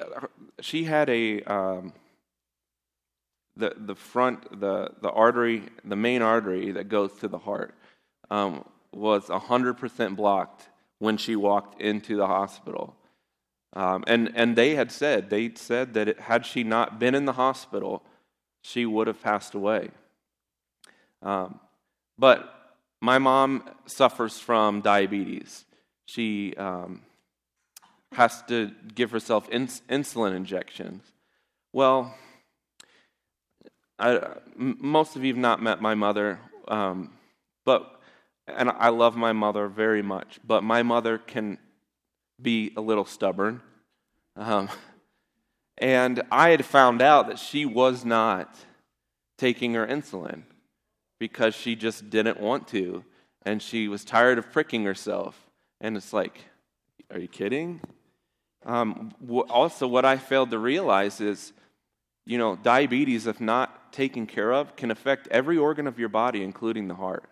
she 0.61 0.85
had 0.85 1.09
a 1.09 1.43
um, 1.43 1.93
the 3.57 3.75
the 3.77 3.95
front 3.95 4.61
the 4.61 4.91
the 5.01 5.11
artery 5.11 5.65
the 5.85 5.97
main 5.97 6.23
artery 6.23 6.73
that 6.73 6.89
goes 6.89 7.13
to 7.21 7.29
the 7.29 7.39
heart 7.39 7.75
um, 8.31 8.65
was 8.93 9.29
hundred 9.29 9.75
percent 9.75 10.17
blocked 10.17 10.69
when 10.99 11.17
she 11.17 11.37
walked 11.37 11.81
into 11.81 12.17
the 12.17 12.27
hospital. 12.27 12.97
Um, 13.75 14.05
and, 14.07 14.31
and 14.35 14.57
they 14.57 14.75
had 14.75 14.93
said, 14.93 15.31
they 15.31 15.53
said 15.55 15.95
that 15.95 16.09
it, 16.09 16.21
had 16.21 16.45
she 16.45 16.63
not 16.63 16.99
been 16.99 17.15
in 17.15 17.25
the 17.25 17.33
hospital, 17.33 18.03
she 18.63 18.85
would 18.85 19.07
have 19.07 19.23
passed 19.23 19.55
away. 19.55 19.91
Um, 21.23 21.59
but 22.19 22.75
my 23.01 23.19
mom 23.19 23.65
suffers 23.87 24.39
from 24.39 24.81
diabetes. 24.81 25.65
She 26.05 26.55
um, 26.57 27.03
has 28.13 28.43
to 28.49 28.71
give 28.95 29.11
herself 29.11 29.49
ins- 29.51 29.83
insulin 29.89 30.37
injections. 30.37 31.03
Well, 31.73 32.15
I, 33.99 34.37
most 34.57 35.17
of 35.17 35.25
you 35.25 35.33
have 35.33 35.41
not 35.41 35.63
met 35.63 35.81
my 35.81 35.95
mother, 35.95 36.39
um, 36.69 37.13
but 37.65 38.01
and 38.49 38.69
I 38.71 38.89
love 38.89 39.17
my 39.17 39.33
mother 39.33 39.69
very 39.69 40.03
much. 40.03 40.41
But 40.45 40.63
my 40.65 40.83
mother 40.83 41.19
can 41.19 41.59
be 42.43 42.73
a 42.77 42.81
little 42.81 43.05
stubborn, 43.05 43.61
um, 44.37 44.69
and 45.79 46.23
I 46.31 46.51
had 46.51 46.65
found 46.65 47.03
out 47.03 47.29
that 47.29 47.39
she 47.39 47.65
was 47.65 48.05
not 48.05 48.57
taking 49.39 49.75
her 49.75 49.87
insulin 49.87 50.43
because 51.19 51.55
she 51.55 51.75
just 51.75 52.11
didn't 52.11 52.41
want 52.41 52.69
to, 52.69 53.05
and 53.45 53.63
she 53.63 53.89
was 53.89 54.05
tired 54.05 54.39
of 54.39 54.53
pricking 54.53 54.85
herself. 54.85 55.49
And 55.81 55.97
it's 55.97 56.13
like, 56.13 56.45
are 57.11 57.19
you 57.19 57.29
kidding? 57.29 57.81
Um, 58.65 59.13
also, 59.49 59.87
what 59.87 60.05
I 60.05 60.17
failed 60.17 60.51
to 60.53 60.59
realize 60.59 61.21
is, 61.21 61.53
you 62.25 62.39
know, 62.39 62.57
diabetes, 62.57 63.27
if 63.27 63.41
not 63.41 63.93
taken 63.93 64.27
care 64.27 64.53
of, 64.53 64.77
can 64.77 64.91
affect 64.91 65.27
every 65.29 65.59
organ 65.59 65.87
of 65.87 65.99
your 65.99 66.09
body, 66.09 66.43
including 66.45 66.89
the 66.89 66.95
heart. 66.95 67.29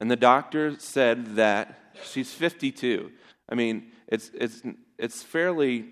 And 0.00 0.10
the 0.10 0.16
doctor 0.16 0.78
said 0.78 1.36
that 1.36 1.78
she's 2.04 2.32
52. 2.32 3.10
I 3.48 3.54
mean, 3.54 3.92
it's, 4.08 4.30
it's, 4.34 4.62
it's 4.98 5.22
fairly 5.22 5.86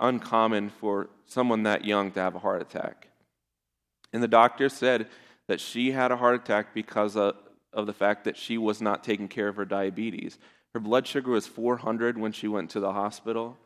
uncommon 0.00 0.70
for 0.70 1.10
someone 1.26 1.64
that 1.64 1.84
young 1.84 2.10
to 2.12 2.20
have 2.20 2.34
a 2.34 2.38
heart 2.38 2.62
attack. 2.62 3.08
And 4.12 4.22
the 4.22 4.28
doctor 4.28 4.68
said 4.68 5.08
that 5.48 5.60
she 5.60 5.92
had 5.92 6.12
a 6.12 6.16
heart 6.16 6.34
attack 6.34 6.74
because 6.74 7.16
of, 7.16 7.36
of 7.72 7.86
the 7.86 7.92
fact 7.92 8.24
that 8.24 8.36
she 8.36 8.58
was 8.58 8.80
not 8.80 9.04
taking 9.04 9.28
care 9.28 9.48
of 9.48 9.56
her 9.56 9.64
diabetes. 9.64 10.38
Her 10.74 10.80
blood 10.80 11.06
sugar 11.06 11.30
was 11.30 11.46
400 11.46 12.18
when 12.18 12.32
she 12.32 12.48
went 12.48 12.70
to 12.70 12.80
the 12.80 12.92
hospital. 12.92 13.56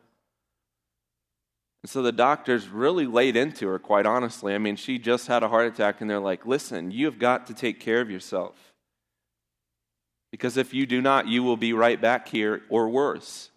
And 1.83 1.89
so 1.89 2.01
the 2.01 2.13
doctors 2.13 2.69
really 2.69 3.05
laid 3.05 3.35
into 3.35 3.67
her, 3.67 3.77
quite 3.77 4.05
honestly. 4.05 4.55
I 4.55 4.57
mean, 4.57 4.77
she 4.77 4.97
just 4.97 5.27
had 5.27 5.43
a 5.43 5.49
heart 5.49 5.67
attack, 5.67 5.99
and 5.99 6.09
they're 6.09 6.19
like, 6.19 6.45
listen, 6.45 6.91
you 6.91 7.05
have 7.05 7.19
got 7.19 7.45
to 7.47 7.53
take 7.53 7.81
care 7.81 7.99
of 7.99 8.09
yourself. 8.09 8.72
Because 10.33 10.57
if 10.57 10.73
you 10.73 10.87
do 10.87 10.99
not, 10.99 11.27
you 11.27 11.43
will 11.43 11.57
be 11.57 11.73
right 11.73 12.01
back 12.01 12.27
here 12.27 12.63
or 12.67 12.89
worse. 12.89 13.51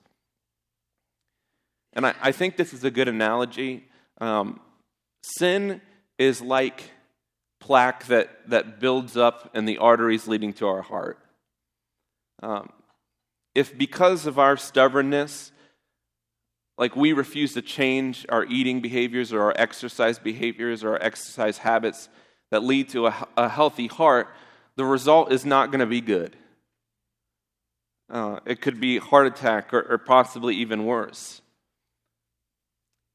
And 1.95 2.07
I, 2.07 2.15
I 2.21 2.33
think 2.33 2.59
this 2.59 2.75
is 2.75 2.85
a 2.85 2.91
good 2.91 3.09
analogy. 3.09 3.89
Um, 4.21 4.61
sin 5.23 5.81
is 6.19 6.43
like 6.43 6.91
plaque 7.61 8.05
that, 8.09 8.51
that 8.51 8.79
builds 8.79 9.17
up 9.17 9.57
in 9.57 9.65
the 9.65 9.79
arteries 9.79 10.29
leading 10.29 10.53
to 10.53 10.67
our 10.67 10.83
heart. 10.83 11.19
Um, 12.43 12.69
if 13.55 13.79
because 13.79 14.27
of 14.27 14.39
our 14.39 14.59
stubbornness, 14.59 15.53
like 16.77 16.95
we 16.95 17.15
refuse 17.15 17.55
to 17.55 17.63
change 17.63 18.27
our 18.29 18.45
eating 18.45 18.83
behaviors 18.83 19.33
or 19.33 19.41
our 19.41 19.55
exercise 19.57 20.19
behaviors 20.19 20.85
or 20.85 20.91
our 20.91 21.03
exercise 21.03 21.57
habits 21.57 22.11
that 22.51 22.63
lead 22.63 22.91
to 22.91 23.07
a, 23.07 23.27
a 23.39 23.49
healthy 23.49 23.87
heart, 23.87 24.29
the 24.77 24.85
result 24.85 25.33
is 25.33 25.47
not 25.47 25.71
going 25.71 25.81
to 25.81 25.87
be 25.87 26.03
good. 26.03 26.37
Uh, 28.09 28.39
it 28.47 28.61
could 28.61 28.81
be 28.81 28.99
heart 28.99 29.27
attack 29.27 29.75
or, 29.75 29.83
or 29.83 29.99
possibly 29.99 30.55
even 30.55 30.87
worse. 30.87 31.43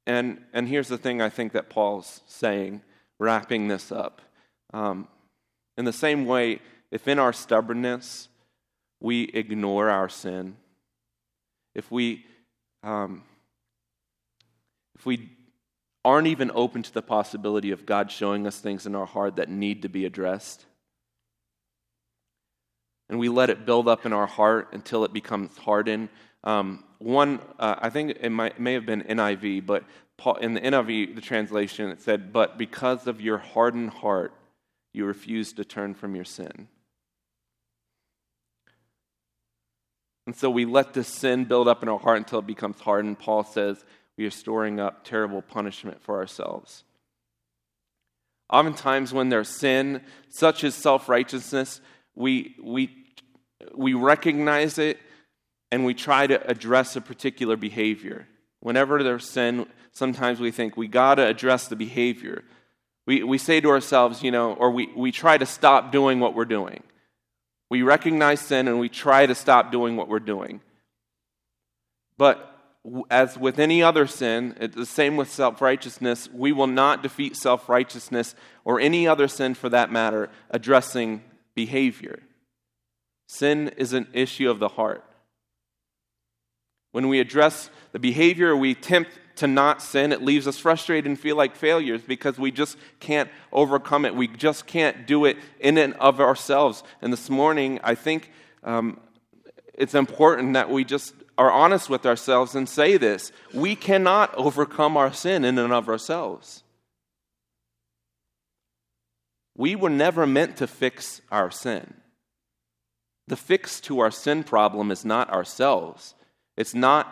And, 0.05 0.41
and 0.53 0.67
here's 0.67 0.87
the 0.87 0.97
thing 0.97 1.21
I 1.21 1.29
think 1.29 1.53
that 1.53 1.69
Paul's 1.69 2.21
saying, 2.27 2.81
wrapping 3.19 3.67
this 3.67 3.91
up. 3.91 4.21
Um, 4.73 5.07
in 5.77 5.85
the 5.85 5.93
same 5.93 6.25
way, 6.25 6.59
if 6.91 7.07
in 7.07 7.19
our 7.19 7.31
stubbornness 7.31 8.27
we 8.99 9.23
ignore 9.23 9.89
our 9.89 10.09
sin, 10.09 10.57
if 11.73 11.89
we 11.91 12.25
um, 12.83 13.23
if 14.95 15.05
we 15.05 15.29
aren't 16.03 16.27
even 16.27 16.51
open 16.53 16.83
to 16.83 16.93
the 16.93 17.01
possibility 17.01 17.71
of 17.71 17.85
God 17.85 18.11
showing 18.11 18.47
us 18.47 18.59
things 18.59 18.85
in 18.85 18.95
our 18.95 19.05
heart 19.05 19.35
that 19.35 19.49
need 19.49 19.83
to 19.83 19.89
be 19.89 20.05
addressed, 20.05 20.65
and 23.11 23.19
we 23.19 23.29
let 23.29 23.49
it 23.49 23.65
build 23.65 23.87
up 23.87 24.05
in 24.05 24.13
our 24.13 24.25
heart 24.25 24.69
until 24.71 25.03
it 25.03 25.11
becomes 25.13 25.55
hardened. 25.57 26.09
Um, 26.45 26.83
one, 26.97 27.39
uh, 27.59 27.75
I 27.77 27.89
think 27.89 28.17
it, 28.19 28.29
might, 28.29 28.59
may 28.59 28.73
have 28.73 28.85
been 28.85 29.03
NIV, 29.03 29.65
but 29.65 29.83
Paul, 30.17 30.37
in 30.37 30.53
the 30.53 30.61
NIV, 30.61 31.15
the 31.15 31.21
translation, 31.21 31.89
it 31.89 32.01
said, 32.01 32.31
But 32.31 32.57
because 32.57 33.07
of 33.07 33.19
your 33.19 33.37
hardened 33.37 33.89
heart, 33.89 34.33
you 34.93 35.05
refuse 35.05 35.51
to 35.53 35.65
turn 35.65 35.93
from 35.93 36.15
your 36.15 36.23
sin. 36.23 36.69
And 40.25 40.35
so 40.35 40.49
we 40.49 40.65
let 40.65 40.93
this 40.93 41.07
sin 41.07 41.45
build 41.45 41.67
up 41.67 41.83
in 41.83 41.89
our 41.89 41.99
heart 41.99 42.17
until 42.17 42.39
it 42.39 42.47
becomes 42.47 42.79
hardened. 42.79 43.19
Paul 43.19 43.43
says, 43.43 43.83
we 44.17 44.25
are 44.25 44.31
storing 44.31 44.79
up 44.79 45.03
terrible 45.03 45.41
punishment 45.41 46.01
for 46.01 46.17
ourselves. 46.17 46.83
Oftentimes, 48.49 49.13
when 49.13 49.29
there's 49.29 49.49
sin, 49.49 50.01
such 50.29 50.63
as 50.63 50.75
self 50.75 51.09
righteousness, 51.09 51.81
we, 52.15 52.55
we, 52.61 53.00
we 53.73 53.93
recognize 53.93 54.77
it 54.77 54.99
and 55.71 55.85
we 55.85 55.93
try 55.93 56.27
to 56.27 56.49
address 56.49 56.95
a 56.95 57.01
particular 57.01 57.55
behavior. 57.55 58.27
Whenever 58.59 59.01
there's 59.01 59.27
sin, 59.27 59.65
sometimes 59.91 60.39
we 60.39 60.51
think 60.51 60.77
we 60.77 60.87
got 60.87 61.15
to 61.15 61.25
address 61.25 61.67
the 61.67 61.75
behavior. 61.75 62.43
We, 63.07 63.23
we 63.23 63.37
say 63.37 63.61
to 63.61 63.69
ourselves, 63.69 64.21
you 64.21 64.31
know, 64.31 64.53
or 64.53 64.71
we, 64.71 64.89
we 64.95 65.11
try 65.11 65.37
to 65.37 65.45
stop 65.45 65.91
doing 65.91 66.19
what 66.19 66.35
we're 66.35 66.45
doing. 66.45 66.83
We 67.69 67.81
recognize 67.81 68.41
sin 68.41 68.67
and 68.67 68.79
we 68.79 68.89
try 68.89 69.25
to 69.25 69.33
stop 69.33 69.71
doing 69.71 69.95
what 69.95 70.07
we're 70.07 70.19
doing. 70.19 70.61
But 72.17 72.47
as 73.09 73.37
with 73.37 73.59
any 73.59 73.81
other 73.81 74.07
sin, 74.07 74.55
it's 74.59 74.75
the 74.75 74.85
same 74.85 75.15
with 75.15 75.31
self 75.31 75.61
righteousness, 75.61 76.29
we 76.33 76.51
will 76.51 76.67
not 76.67 77.03
defeat 77.03 77.35
self 77.35 77.69
righteousness 77.69 78.35
or 78.65 78.79
any 78.79 79.07
other 79.07 79.27
sin 79.27 79.53
for 79.53 79.69
that 79.69 79.91
matter 79.91 80.29
addressing 80.49 81.23
behavior. 81.55 82.19
Sin 83.31 83.69
is 83.77 83.93
an 83.93 84.07
issue 84.11 84.49
of 84.49 84.59
the 84.59 84.67
heart. 84.67 85.05
When 86.91 87.07
we 87.07 87.21
address 87.21 87.69
the 87.93 87.97
behavior, 87.97 88.57
we 88.57 88.71
attempt 88.71 89.11
to 89.37 89.47
not 89.47 89.81
sin, 89.81 90.11
it 90.11 90.21
leaves 90.21 90.49
us 90.49 90.57
frustrated 90.57 91.05
and 91.05 91.17
feel 91.17 91.37
like 91.37 91.55
failures 91.55 92.01
because 92.01 92.37
we 92.37 92.51
just 92.51 92.75
can't 92.99 93.29
overcome 93.53 94.03
it. 94.03 94.13
We 94.13 94.27
just 94.27 94.67
can't 94.67 95.07
do 95.07 95.23
it 95.23 95.37
in 95.61 95.77
and 95.77 95.93
of 95.93 96.19
ourselves. 96.19 96.83
And 97.01 97.13
this 97.13 97.29
morning, 97.29 97.79
I 97.85 97.95
think 97.95 98.29
um, 98.65 98.99
it's 99.75 99.95
important 99.95 100.55
that 100.55 100.69
we 100.69 100.83
just 100.83 101.13
are 101.37 101.49
honest 101.49 101.89
with 101.89 102.05
ourselves 102.05 102.53
and 102.53 102.67
say 102.67 102.97
this 102.97 103.31
we 103.53 103.77
cannot 103.77 104.35
overcome 104.35 104.97
our 104.97 105.13
sin 105.13 105.45
in 105.45 105.57
and 105.57 105.71
of 105.71 105.87
ourselves. 105.87 106.63
We 109.55 109.77
were 109.77 109.89
never 109.89 110.27
meant 110.27 110.57
to 110.57 110.67
fix 110.67 111.21
our 111.31 111.49
sin. 111.49 112.00
The 113.31 113.37
fix 113.37 113.79
to 113.81 113.99
our 113.99 114.11
sin 114.11 114.43
problem 114.43 114.91
is 114.91 115.05
not 115.05 115.29
ourselves. 115.29 116.15
It's 116.57 116.75
not 116.75 117.07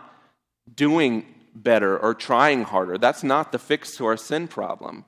doing 0.76 1.26
better 1.56 1.98
or 1.98 2.14
trying 2.14 2.64
harder. 2.64 2.98
That's 2.98 3.24
not 3.24 3.54
the 3.54 3.58
fix 3.58 3.96
to 3.96 4.06
our 4.06 4.18
sin 4.18 4.50
problem. 4.50 5.06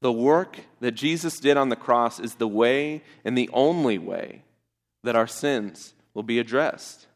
The 0.00 0.10
work 0.10 0.60
that 0.80 0.92
Jesus 0.92 1.38
did 1.38 1.58
on 1.58 1.68
the 1.68 1.76
cross 1.76 2.18
is 2.18 2.36
the 2.36 2.48
way 2.48 3.02
and 3.26 3.36
the 3.36 3.50
only 3.52 3.98
way 3.98 4.42
that 5.04 5.16
our 5.16 5.26
sins 5.26 5.92
will 6.14 6.22
be 6.22 6.38
addressed. 6.38 7.06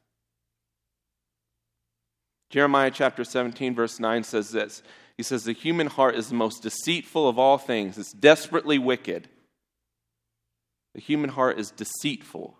Jeremiah 2.51 2.91
chapter 2.91 3.25
17, 3.25 3.75
verse 3.75 3.99
9 3.99 4.25
says 4.25 4.51
this 4.51 4.83
He 5.16 5.23
says, 5.23 5.45
The 5.45 5.55
human 5.55 5.87
heart 5.87 6.16
is 6.16 6.29
the 6.29 6.35
most 6.35 6.62
deceitful 6.62 7.27
of 7.27 7.39
all 7.39 7.57
things, 7.57 7.97
it's 7.97 8.12
desperately 8.12 8.77
wicked. 8.77 9.27
The 10.95 11.01
human 11.01 11.30
heart 11.30 11.59
is 11.59 11.70
deceitful. 11.70 12.57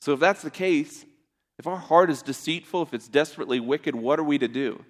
So, 0.00 0.12
if 0.12 0.20
that's 0.20 0.42
the 0.42 0.50
case, 0.50 1.04
if 1.58 1.66
our 1.66 1.76
heart 1.76 2.10
is 2.10 2.22
deceitful, 2.22 2.82
if 2.82 2.94
it's 2.94 3.08
desperately 3.08 3.60
wicked, 3.60 3.94
what 3.94 4.18
are 4.18 4.24
we 4.24 4.38
to 4.38 4.48
do? 4.48 4.84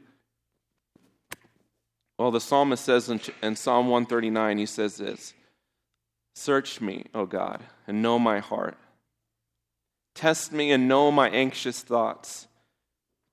Well, 2.18 2.30
the 2.30 2.40
psalmist 2.40 2.84
says 2.84 3.09
in, 3.09 3.57
Psalm 3.57 3.88
139, 3.88 4.59
he 4.59 4.66
says 4.66 4.96
this 4.96 5.34
Search 6.34 6.80
me, 6.80 7.07
O 7.14 7.26
God, 7.26 7.62
and 7.86 8.03
know 8.03 8.18
my 8.18 8.38
heart. 8.38 8.78
Test 10.14 10.53
me 10.53 10.70
and 10.70 10.88
know 10.88 11.11
my 11.11 11.28
anxious 11.30 11.80
thoughts. 11.80 12.46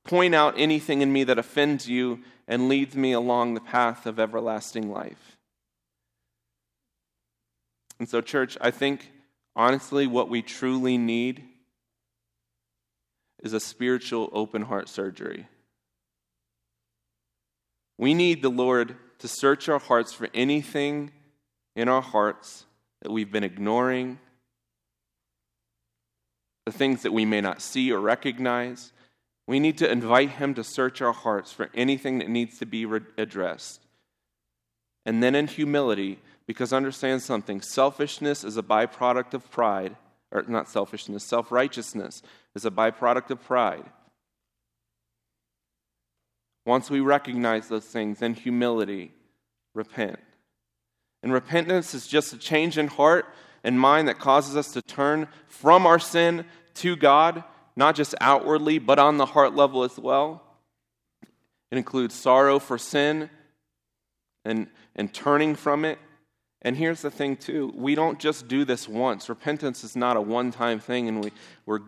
Point 0.05 0.34
out 0.34 0.55
anything 0.57 1.01
in 1.01 1.13
me 1.13 1.24
that 1.26 1.38
offends 1.38 1.88
you 1.88 2.22
and 2.47 2.67
leads 2.67 2.95
me 2.95 3.11
along 3.11 3.53
the 3.53 3.61
path 3.61 4.05
of 4.05 4.20
everlasting 4.20 4.91
life. 4.91 5.38
And 8.00 8.08
so, 8.08 8.22
church, 8.22 8.58
I 8.62 8.72
think 8.72 9.12
honestly 9.56 10.08
what 10.08 10.30
we 10.30 10.41
truly 10.41 10.97
need 10.97 11.43
is 13.43 13.54
a 13.54 13.60
spiritual 13.60 14.30
open 14.32 14.64
heart 14.64 14.89
surgery. 14.89 15.47
We 17.97 18.14
need 18.14 18.41
the 18.41 18.50
Lord 18.50 18.95
to 19.20 19.28
search 19.28 19.68
our 19.68 19.80
hearts 19.80 20.14
for 20.14 20.30
anything 20.34 21.12
in 21.76 21.89
our 21.89 22.02
hearts 22.02 22.66
that 23.02 23.12
we've 23.12 23.32
been 23.32 23.43
ignoring, 23.43 24.20
the 26.66 26.72
things 26.72 27.04
that 27.04 27.14
we 27.14 27.26
may 27.26 27.41
not 27.41 27.62
see 27.62 27.91
or 27.91 28.00
recognize. 28.00 28.93
We 29.47 29.60
need 29.60 29.78
to 29.80 29.91
invite 29.91 30.32
Him 30.32 30.54
to 30.54 30.64
search 30.64 31.02
our 31.02 31.14
hearts 31.14 31.52
for 31.52 31.70
anything 31.74 32.20
that 32.20 32.30
needs 32.30 32.60
to 32.60 32.66
be 32.66 32.86
re- 32.86 33.02
addressed. 33.18 33.82
And 35.06 35.24
then 35.24 35.36
in 35.36 35.47
humility, 35.47 36.20
because 36.50 36.74
understand 36.74 37.22
something 37.22 37.62
selfishness 37.62 38.43
is 38.43 38.58
a 38.58 38.64
byproduct 38.64 39.36
of 39.36 39.52
pride, 39.52 39.95
or 40.32 40.43
not 40.47 40.68
selfishness, 40.68 41.24
self 41.24 41.52
righteousness 41.52 42.24
is 42.56 42.66
a 42.66 42.72
byproduct 42.72 43.30
of 43.30 43.39
pride. 43.43 43.86
Once 46.66 46.89
we 46.89 47.02
recognize 47.02 47.68
those 47.68 47.86
things, 47.86 48.18
then 48.18 48.34
humility, 48.34 49.12
repent. 49.76 50.18
And 51.22 51.32
repentance 51.32 51.93
is 51.93 52.08
just 52.08 52.34
a 52.34 52.38
change 52.39 52.80
in 52.80 52.88
heart 52.88 53.28
and 53.64 53.80
mind 53.80 54.08
that 54.08 54.18
causes 54.18 54.58
us 54.58 54.72
to 54.72 54.82
turn 54.82 55.28
from 55.45 55.86
our 55.86 56.00
sin 56.00 56.45
to 56.74 56.95
God, 56.95 57.43
not 57.76 57.93
just 57.93 58.16
outwardly, 58.20 58.80
but 58.80 58.97
on 58.97 59.18
the 59.18 59.28
heart 59.28 59.54
level 59.54 59.84
as 59.84 60.00
well. 60.00 60.41
It 61.70 61.78
includes 61.78 62.16
sorrow 62.16 62.58
for 62.58 62.80
sin 62.80 63.30
and, 64.43 64.66
and 64.95 65.14
turning 65.14 65.54
from 65.54 65.86
it. 65.86 66.00
And 66.62 66.76
here's 66.76 67.01
the 67.01 67.12
thing, 67.12 67.38
too. 67.38 67.74
We 67.76 67.95
don't 67.95 68.20
just 68.20 68.47
do 68.47 68.66
this 68.66 68.88
once. 68.88 69.30
Repentance 69.30 69.84
is 69.84 69.95
not 69.95 70.18
a 70.18 70.22
one 70.22 70.51
time 70.51 70.80
thing 70.80 71.07
and 71.07 71.24
we, 71.24 71.32
we're, 71.66 71.80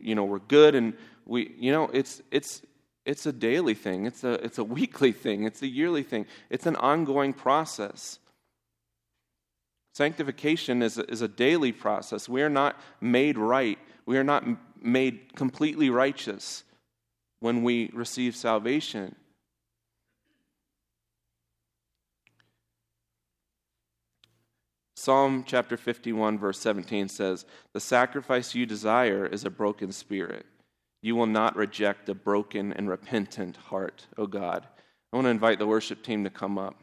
you 0.00 0.14
know, 0.14 0.24
we're 0.24 0.40
good 0.40 0.74
and 0.74 0.94
we, 1.24 1.54
you 1.58 1.72
know, 1.72 1.84
it's, 1.92 2.20
it's, 2.30 2.62
it's 3.06 3.24
a 3.24 3.32
daily 3.32 3.74
thing, 3.74 4.04
it's 4.04 4.24
a, 4.24 4.32
it's 4.44 4.58
a 4.58 4.64
weekly 4.78 5.12
thing, 5.12 5.44
it's 5.44 5.62
a 5.62 5.66
yearly 5.66 6.02
thing, 6.02 6.26
it's 6.50 6.66
an 6.66 6.76
ongoing 6.76 7.32
process. 7.32 8.18
Sanctification 9.94 10.82
is 10.82 10.98
a, 10.98 11.10
is 11.10 11.22
a 11.22 11.28
daily 11.28 11.72
process. 11.72 12.28
We 12.28 12.42
are 12.42 12.50
not 12.50 12.76
made 13.00 13.36
right. 13.36 13.78
We 14.06 14.16
are 14.16 14.24
not 14.24 14.44
made 14.80 15.34
completely 15.34 15.90
righteous 15.90 16.62
when 17.40 17.62
we 17.62 17.90
receive 17.92 18.36
salvation. 18.36 19.16
Psalm 24.98 25.44
chapter 25.46 25.76
51, 25.76 26.40
verse 26.40 26.58
17 26.58 27.08
says, 27.08 27.44
The 27.72 27.78
sacrifice 27.78 28.56
you 28.56 28.66
desire 28.66 29.24
is 29.24 29.44
a 29.44 29.50
broken 29.50 29.92
spirit. 29.92 30.44
You 31.02 31.14
will 31.14 31.26
not 31.26 31.54
reject 31.54 32.08
a 32.08 32.14
broken 32.14 32.72
and 32.72 32.88
repentant 32.88 33.56
heart, 33.58 34.08
O 34.16 34.26
God. 34.26 34.66
I 35.12 35.16
want 35.16 35.26
to 35.26 35.30
invite 35.30 35.60
the 35.60 35.68
worship 35.68 36.02
team 36.02 36.24
to 36.24 36.30
come 36.30 36.58
up. 36.58 36.74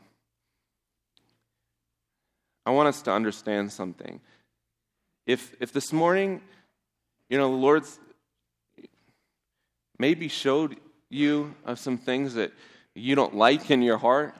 I 2.65 2.71
want 2.71 2.87
us 2.87 3.01
to 3.01 3.11
understand 3.11 3.73
something. 3.73 4.21
If, 5.27 5.53
if 5.59 5.73
this 5.73 5.91
morning, 5.91 6.39
you 7.29 7.37
know, 7.37 7.51
the 7.51 7.57
Lord's 7.57 7.99
maybe 9.99 10.29
showed 10.29 10.77
you 11.09 11.53
of 11.65 11.79
some 11.79 11.97
things 11.97 12.35
that 12.35 12.53
you 12.95 13.13
don't 13.13 13.35
like 13.35 13.69
in 13.69 13.81
your 13.81 13.97
heart, 13.97 14.35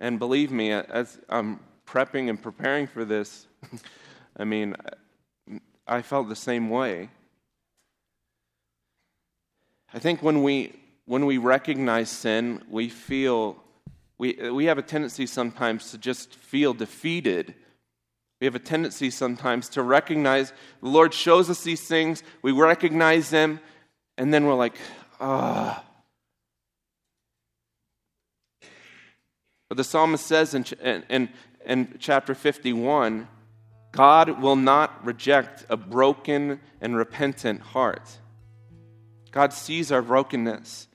and 0.00 0.18
believe 0.18 0.50
me, 0.50 0.72
as 0.72 1.16
I'm 1.28 1.60
prepping 1.90 2.28
and 2.30 2.40
preparing 2.40 2.86
for 2.86 3.04
this, 3.04 3.46
I 4.36 4.44
mean, 4.44 4.76
I 5.86 6.02
felt 6.02 6.28
the 6.28 6.36
same 6.36 6.70
way. 6.70 7.10
I 9.92 9.98
think 9.98 10.22
when 10.22 10.42
we 10.42 10.76
when 11.06 11.26
we 11.26 11.38
recognize 11.38 12.08
sin, 12.08 12.62
we 12.70 12.88
feel 12.88 13.56
we, 14.18 14.50
we 14.50 14.66
have 14.66 14.78
a 14.78 14.82
tendency 14.82 15.26
sometimes 15.26 15.90
to 15.90 15.98
just 15.98 16.36
feel 16.36 16.72
defeated. 16.72 17.54
We 18.40 18.44
have 18.44 18.54
a 18.54 18.60
tendency 18.60 19.10
sometimes 19.10 19.68
to 19.70 19.82
recognize 19.82 20.52
the 20.80 20.88
Lord 20.88 21.12
shows 21.12 21.50
us 21.50 21.64
these 21.64 21.80
things, 21.80 22.22
we 22.42 22.52
recognize 22.52 23.30
them, 23.30 23.58
and 24.16 24.32
then 24.32 24.46
we're 24.46 24.54
like, 24.54 24.76
ah. 25.20 25.84
But 29.68 29.76
the 29.76 29.84
psalmist 29.84 30.26
says 30.26 30.54
in, 30.54 30.64
in, 31.08 31.28
in 31.64 31.96
chapter 31.98 32.34
51 32.34 33.28
God 33.92 34.40
will 34.40 34.56
not 34.56 35.04
reject 35.04 35.64
a 35.68 35.76
broken 35.76 36.60
and 36.80 36.96
repentant 36.96 37.60
heart. 37.60 38.18
God 39.32 39.52
sees 39.52 39.90
our 39.90 40.02
brokenness. 40.02 40.86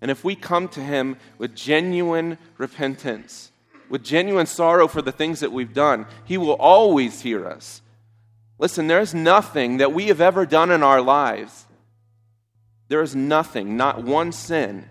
And 0.00 0.10
if 0.10 0.22
we 0.22 0.36
come 0.36 0.68
to 0.68 0.80
Him 0.80 1.16
with 1.38 1.56
genuine 1.56 2.38
repentance, 2.56 3.50
with 3.88 4.04
genuine 4.04 4.46
sorrow 4.46 4.86
for 4.86 5.02
the 5.02 5.12
things 5.12 5.40
that 5.40 5.52
we've 5.52 5.74
done, 5.74 6.06
He 6.24 6.38
will 6.38 6.52
always 6.52 7.20
hear 7.22 7.46
us. 7.46 7.82
Listen, 8.58 8.86
there's 8.86 9.14
nothing 9.14 9.78
that 9.78 9.92
we 9.92 10.06
have 10.06 10.20
ever 10.20 10.46
done 10.46 10.70
in 10.70 10.82
our 10.82 11.00
lives. 11.00 11.66
There 12.88 13.02
is 13.02 13.14
nothing, 13.14 13.76
not 13.76 14.02
one 14.02 14.32
sin, 14.32 14.88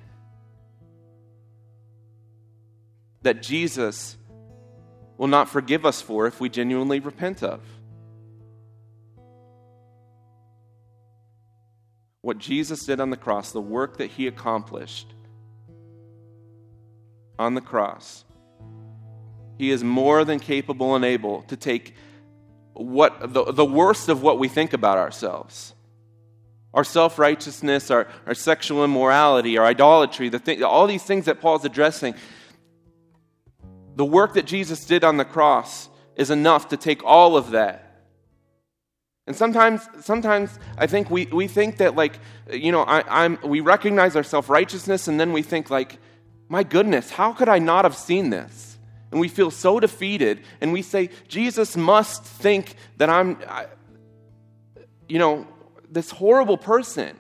that 3.24 3.42
Jesus 3.42 4.18
will 5.18 5.28
not 5.28 5.50
forgive 5.50 5.86
us 5.86 6.02
for 6.02 6.28
if 6.28 6.40
we 6.40 6.50
genuinely 6.50 7.00
repent 7.00 7.44
of. 7.44 7.62
what 12.28 12.40
Jesus 12.40 12.86
did 12.86 13.00
on 13.00 13.10
the 13.10 13.16
cross, 13.16 13.54
the 13.54 13.62
work 13.62 14.00
that 14.00 14.12
he 14.12 14.28
accomplished 14.28 15.14
on 17.40 17.54
the 17.54 17.62
cross, 17.62 18.26
he 19.58 19.72
is 19.72 19.82
more 19.82 20.26
than 20.26 20.38
capable 20.38 20.98
and 20.98 21.06
able 21.06 21.44
to 21.44 21.56
take 21.56 21.96
what 22.74 23.34
the, 23.34 23.46
the 23.54 23.64
worst 23.64 24.10
of 24.10 24.22
what 24.22 24.40
we 24.40 24.50
think 24.50 24.74
about 24.74 24.98
ourselves 24.98 25.74
our 26.74 26.84
self 26.84 27.18
righteousness, 27.18 27.90
our, 27.90 28.10
our 28.26 28.36
sexual 28.36 28.84
immorality, 28.84 29.58
our 29.58 29.66
idolatry, 29.66 30.28
the 30.28 30.38
thing, 30.38 30.62
all 30.64 30.86
these 30.86 31.04
things 31.04 31.26
that 31.26 31.40
Paul's 31.40 31.64
addressing. 31.64 32.14
The 33.98 34.06
work 34.06 34.36
that 34.36 34.46
Jesus 34.46 34.86
did 34.86 35.04
on 35.04 35.18
the 35.18 35.26
cross 35.26 35.90
is 36.16 36.32
enough 36.32 36.70
to 36.70 36.78
take 36.78 37.04
all 37.04 37.36
of 37.36 37.52
that 37.52 37.88
and 39.28 39.36
sometimes, 39.36 39.88
sometimes 40.00 40.58
I 40.78 40.88
think 40.88 41.12
we, 41.12 41.26
we 41.26 41.48
think 41.48 41.78
that, 41.78 41.96
like, 41.96 42.18
you 42.50 42.72
know, 42.72 42.84
I, 42.84 43.04
I'm, 43.26 43.38
we 43.44 43.60
recognize 43.60 44.16
our 44.16 44.24
self 44.24 44.50
righteousness 44.50 45.10
and 45.10 45.20
then 45.20 45.34
we 45.34 45.42
think, 45.42 45.70
like, 45.70 46.00
my 46.48 46.64
goodness, 46.64 47.12
how 47.12 47.34
could 47.34 47.50
I 47.50 47.60
not 47.60 47.84
have 47.84 47.96
seen 47.96 48.30
this? 48.30 48.78
And 49.12 49.20
we 49.20 49.28
feel 49.28 49.52
so 49.52 49.82
defeated 49.82 50.42
and 50.62 50.72
we 50.72 50.82
say, 50.82 51.10
Jesus 51.28 51.76
must 51.76 52.24
think 52.24 52.76
that 52.98 53.10
I'm, 53.10 53.38
I, 53.48 53.68
you 55.10 55.20
know, 55.20 55.46
this 55.90 56.10
horrible 56.10 56.58
person. 56.58 57.18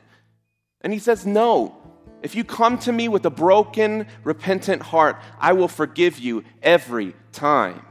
And 0.79 0.93
he 0.93 0.99
says, 0.99 1.25
no. 1.25 1.76
If 2.21 2.35
you 2.35 2.43
come 2.43 2.77
to 2.79 2.91
me 2.91 3.07
with 3.07 3.25
a 3.25 3.29
broken, 3.29 4.07
repentant 4.23 4.81
heart, 4.81 5.21
I 5.39 5.53
will 5.53 5.67
forgive 5.67 6.17
you 6.17 6.43
every 6.63 7.15
time. 7.31 7.85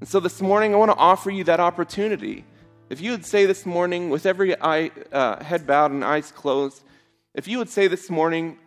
And 0.00 0.08
so 0.08 0.20
this 0.20 0.40
morning, 0.40 0.74
I 0.74 0.78
want 0.78 0.90
to 0.90 0.96
offer 0.96 1.30
you 1.30 1.44
that 1.44 1.60
opportunity. 1.60 2.44
If 2.90 3.00
you 3.00 3.12
would 3.12 3.24
say 3.24 3.46
this 3.46 3.66
morning, 3.66 4.10
with 4.10 4.26
every 4.26 4.60
eye, 4.60 4.90
uh, 5.12 5.42
head 5.42 5.66
bowed 5.66 5.90
and 5.90 6.04
eyes 6.04 6.32
closed, 6.32 6.82
if 7.34 7.46
you 7.46 7.58
would 7.58 7.68
say 7.68 7.86
this 7.86 8.10
morning, 8.10 8.58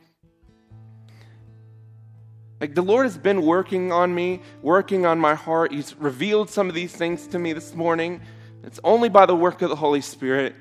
like 2.62 2.76
the 2.76 2.84
Lord 2.84 3.06
has 3.06 3.18
been 3.18 3.42
working 3.42 3.92
on 3.92 4.14
me, 4.14 4.42
working 4.62 5.06
on 5.06 5.20
my 5.20 5.34
heart. 5.34 5.74
He's 5.74 5.96
revealed 5.98 6.50
some 6.50 6.70
of 6.70 6.76
these 6.76 6.96
things 6.96 7.26
to 7.28 7.40
me 7.40 7.54
this 7.54 7.74
morning. 7.74 8.22
It's 8.64 8.80
only 8.84 9.10
by 9.10 9.26
the 9.26 9.36
work 9.36 9.64
of 9.64 9.70
the 9.70 9.76
Holy 9.76 10.02
Spirit. 10.02 10.56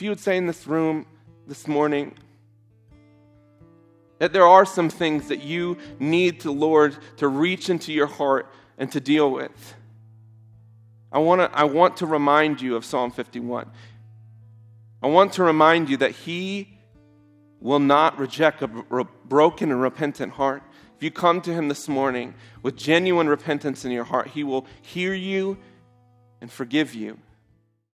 If 0.00 0.04
you 0.04 0.10
would 0.12 0.20
say 0.20 0.38
in 0.38 0.46
this 0.46 0.66
room 0.66 1.04
this 1.46 1.68
morning 1.68 2.14
that 4.18 4.32
there 4.32 4.46
are 4.46 4.64
some 4.64 4.88
things 4.88 5.28
that 5.28 5.42
you 5.42 5.76
need 5.98 6.40
the 6.40 6.52
Lord 6.52 6.96
to 7.18 7.28
reach 7.28 7.68
into 7.68 7.92
your 7.92 8.06
heart 8.06 8.50
and 8.78 8.90
to 8.92 8.98
deal 8.98 9.30
with. 9.30 9.74
I, 11.12 11.18
wanna, 11.18 11.50
I 11.52 11.64
want 11.64 11.98
to 11.98 12.06
remind 12.06 12.62
you 12.62 12.76
of 12.76 12.86
Psalm 12.86 13.10
51. 13.10 13.70
I 15.02 15.06
want 15.06 15.34
to 15.34 15.42
remind 15.42 15.90
you 15.90 15.98
that 15.98 16.12
He 16.12 16.78
will 17.60 17.78
not 17.78 18.18
reject 18.18 18.62
a 18.62 18.68
broken 18.68 19.70
and 19.70 19.82
repentant 19.82 20.32
heart. 20.32 20.62
If 20.96 21.02
you 21.02 21.10
come 21.10 21.42
to 21.42 21.52
Him 21.52 21.68
this 21.68 21.88
morning 21.88 22.32
with 22.62 22.74
genuine 22.74 23.28
repentance 23.28 23.84
in 23.84 23.90
your 23.90 24.04
heart, 24.04 24.28
He 24.28 24.44
will 24.44 24.64
hear 24.80 25.12
you 25.12 25.58
and 26.40 26.50
forgive 26.50 26.94
you. 26.94 27.18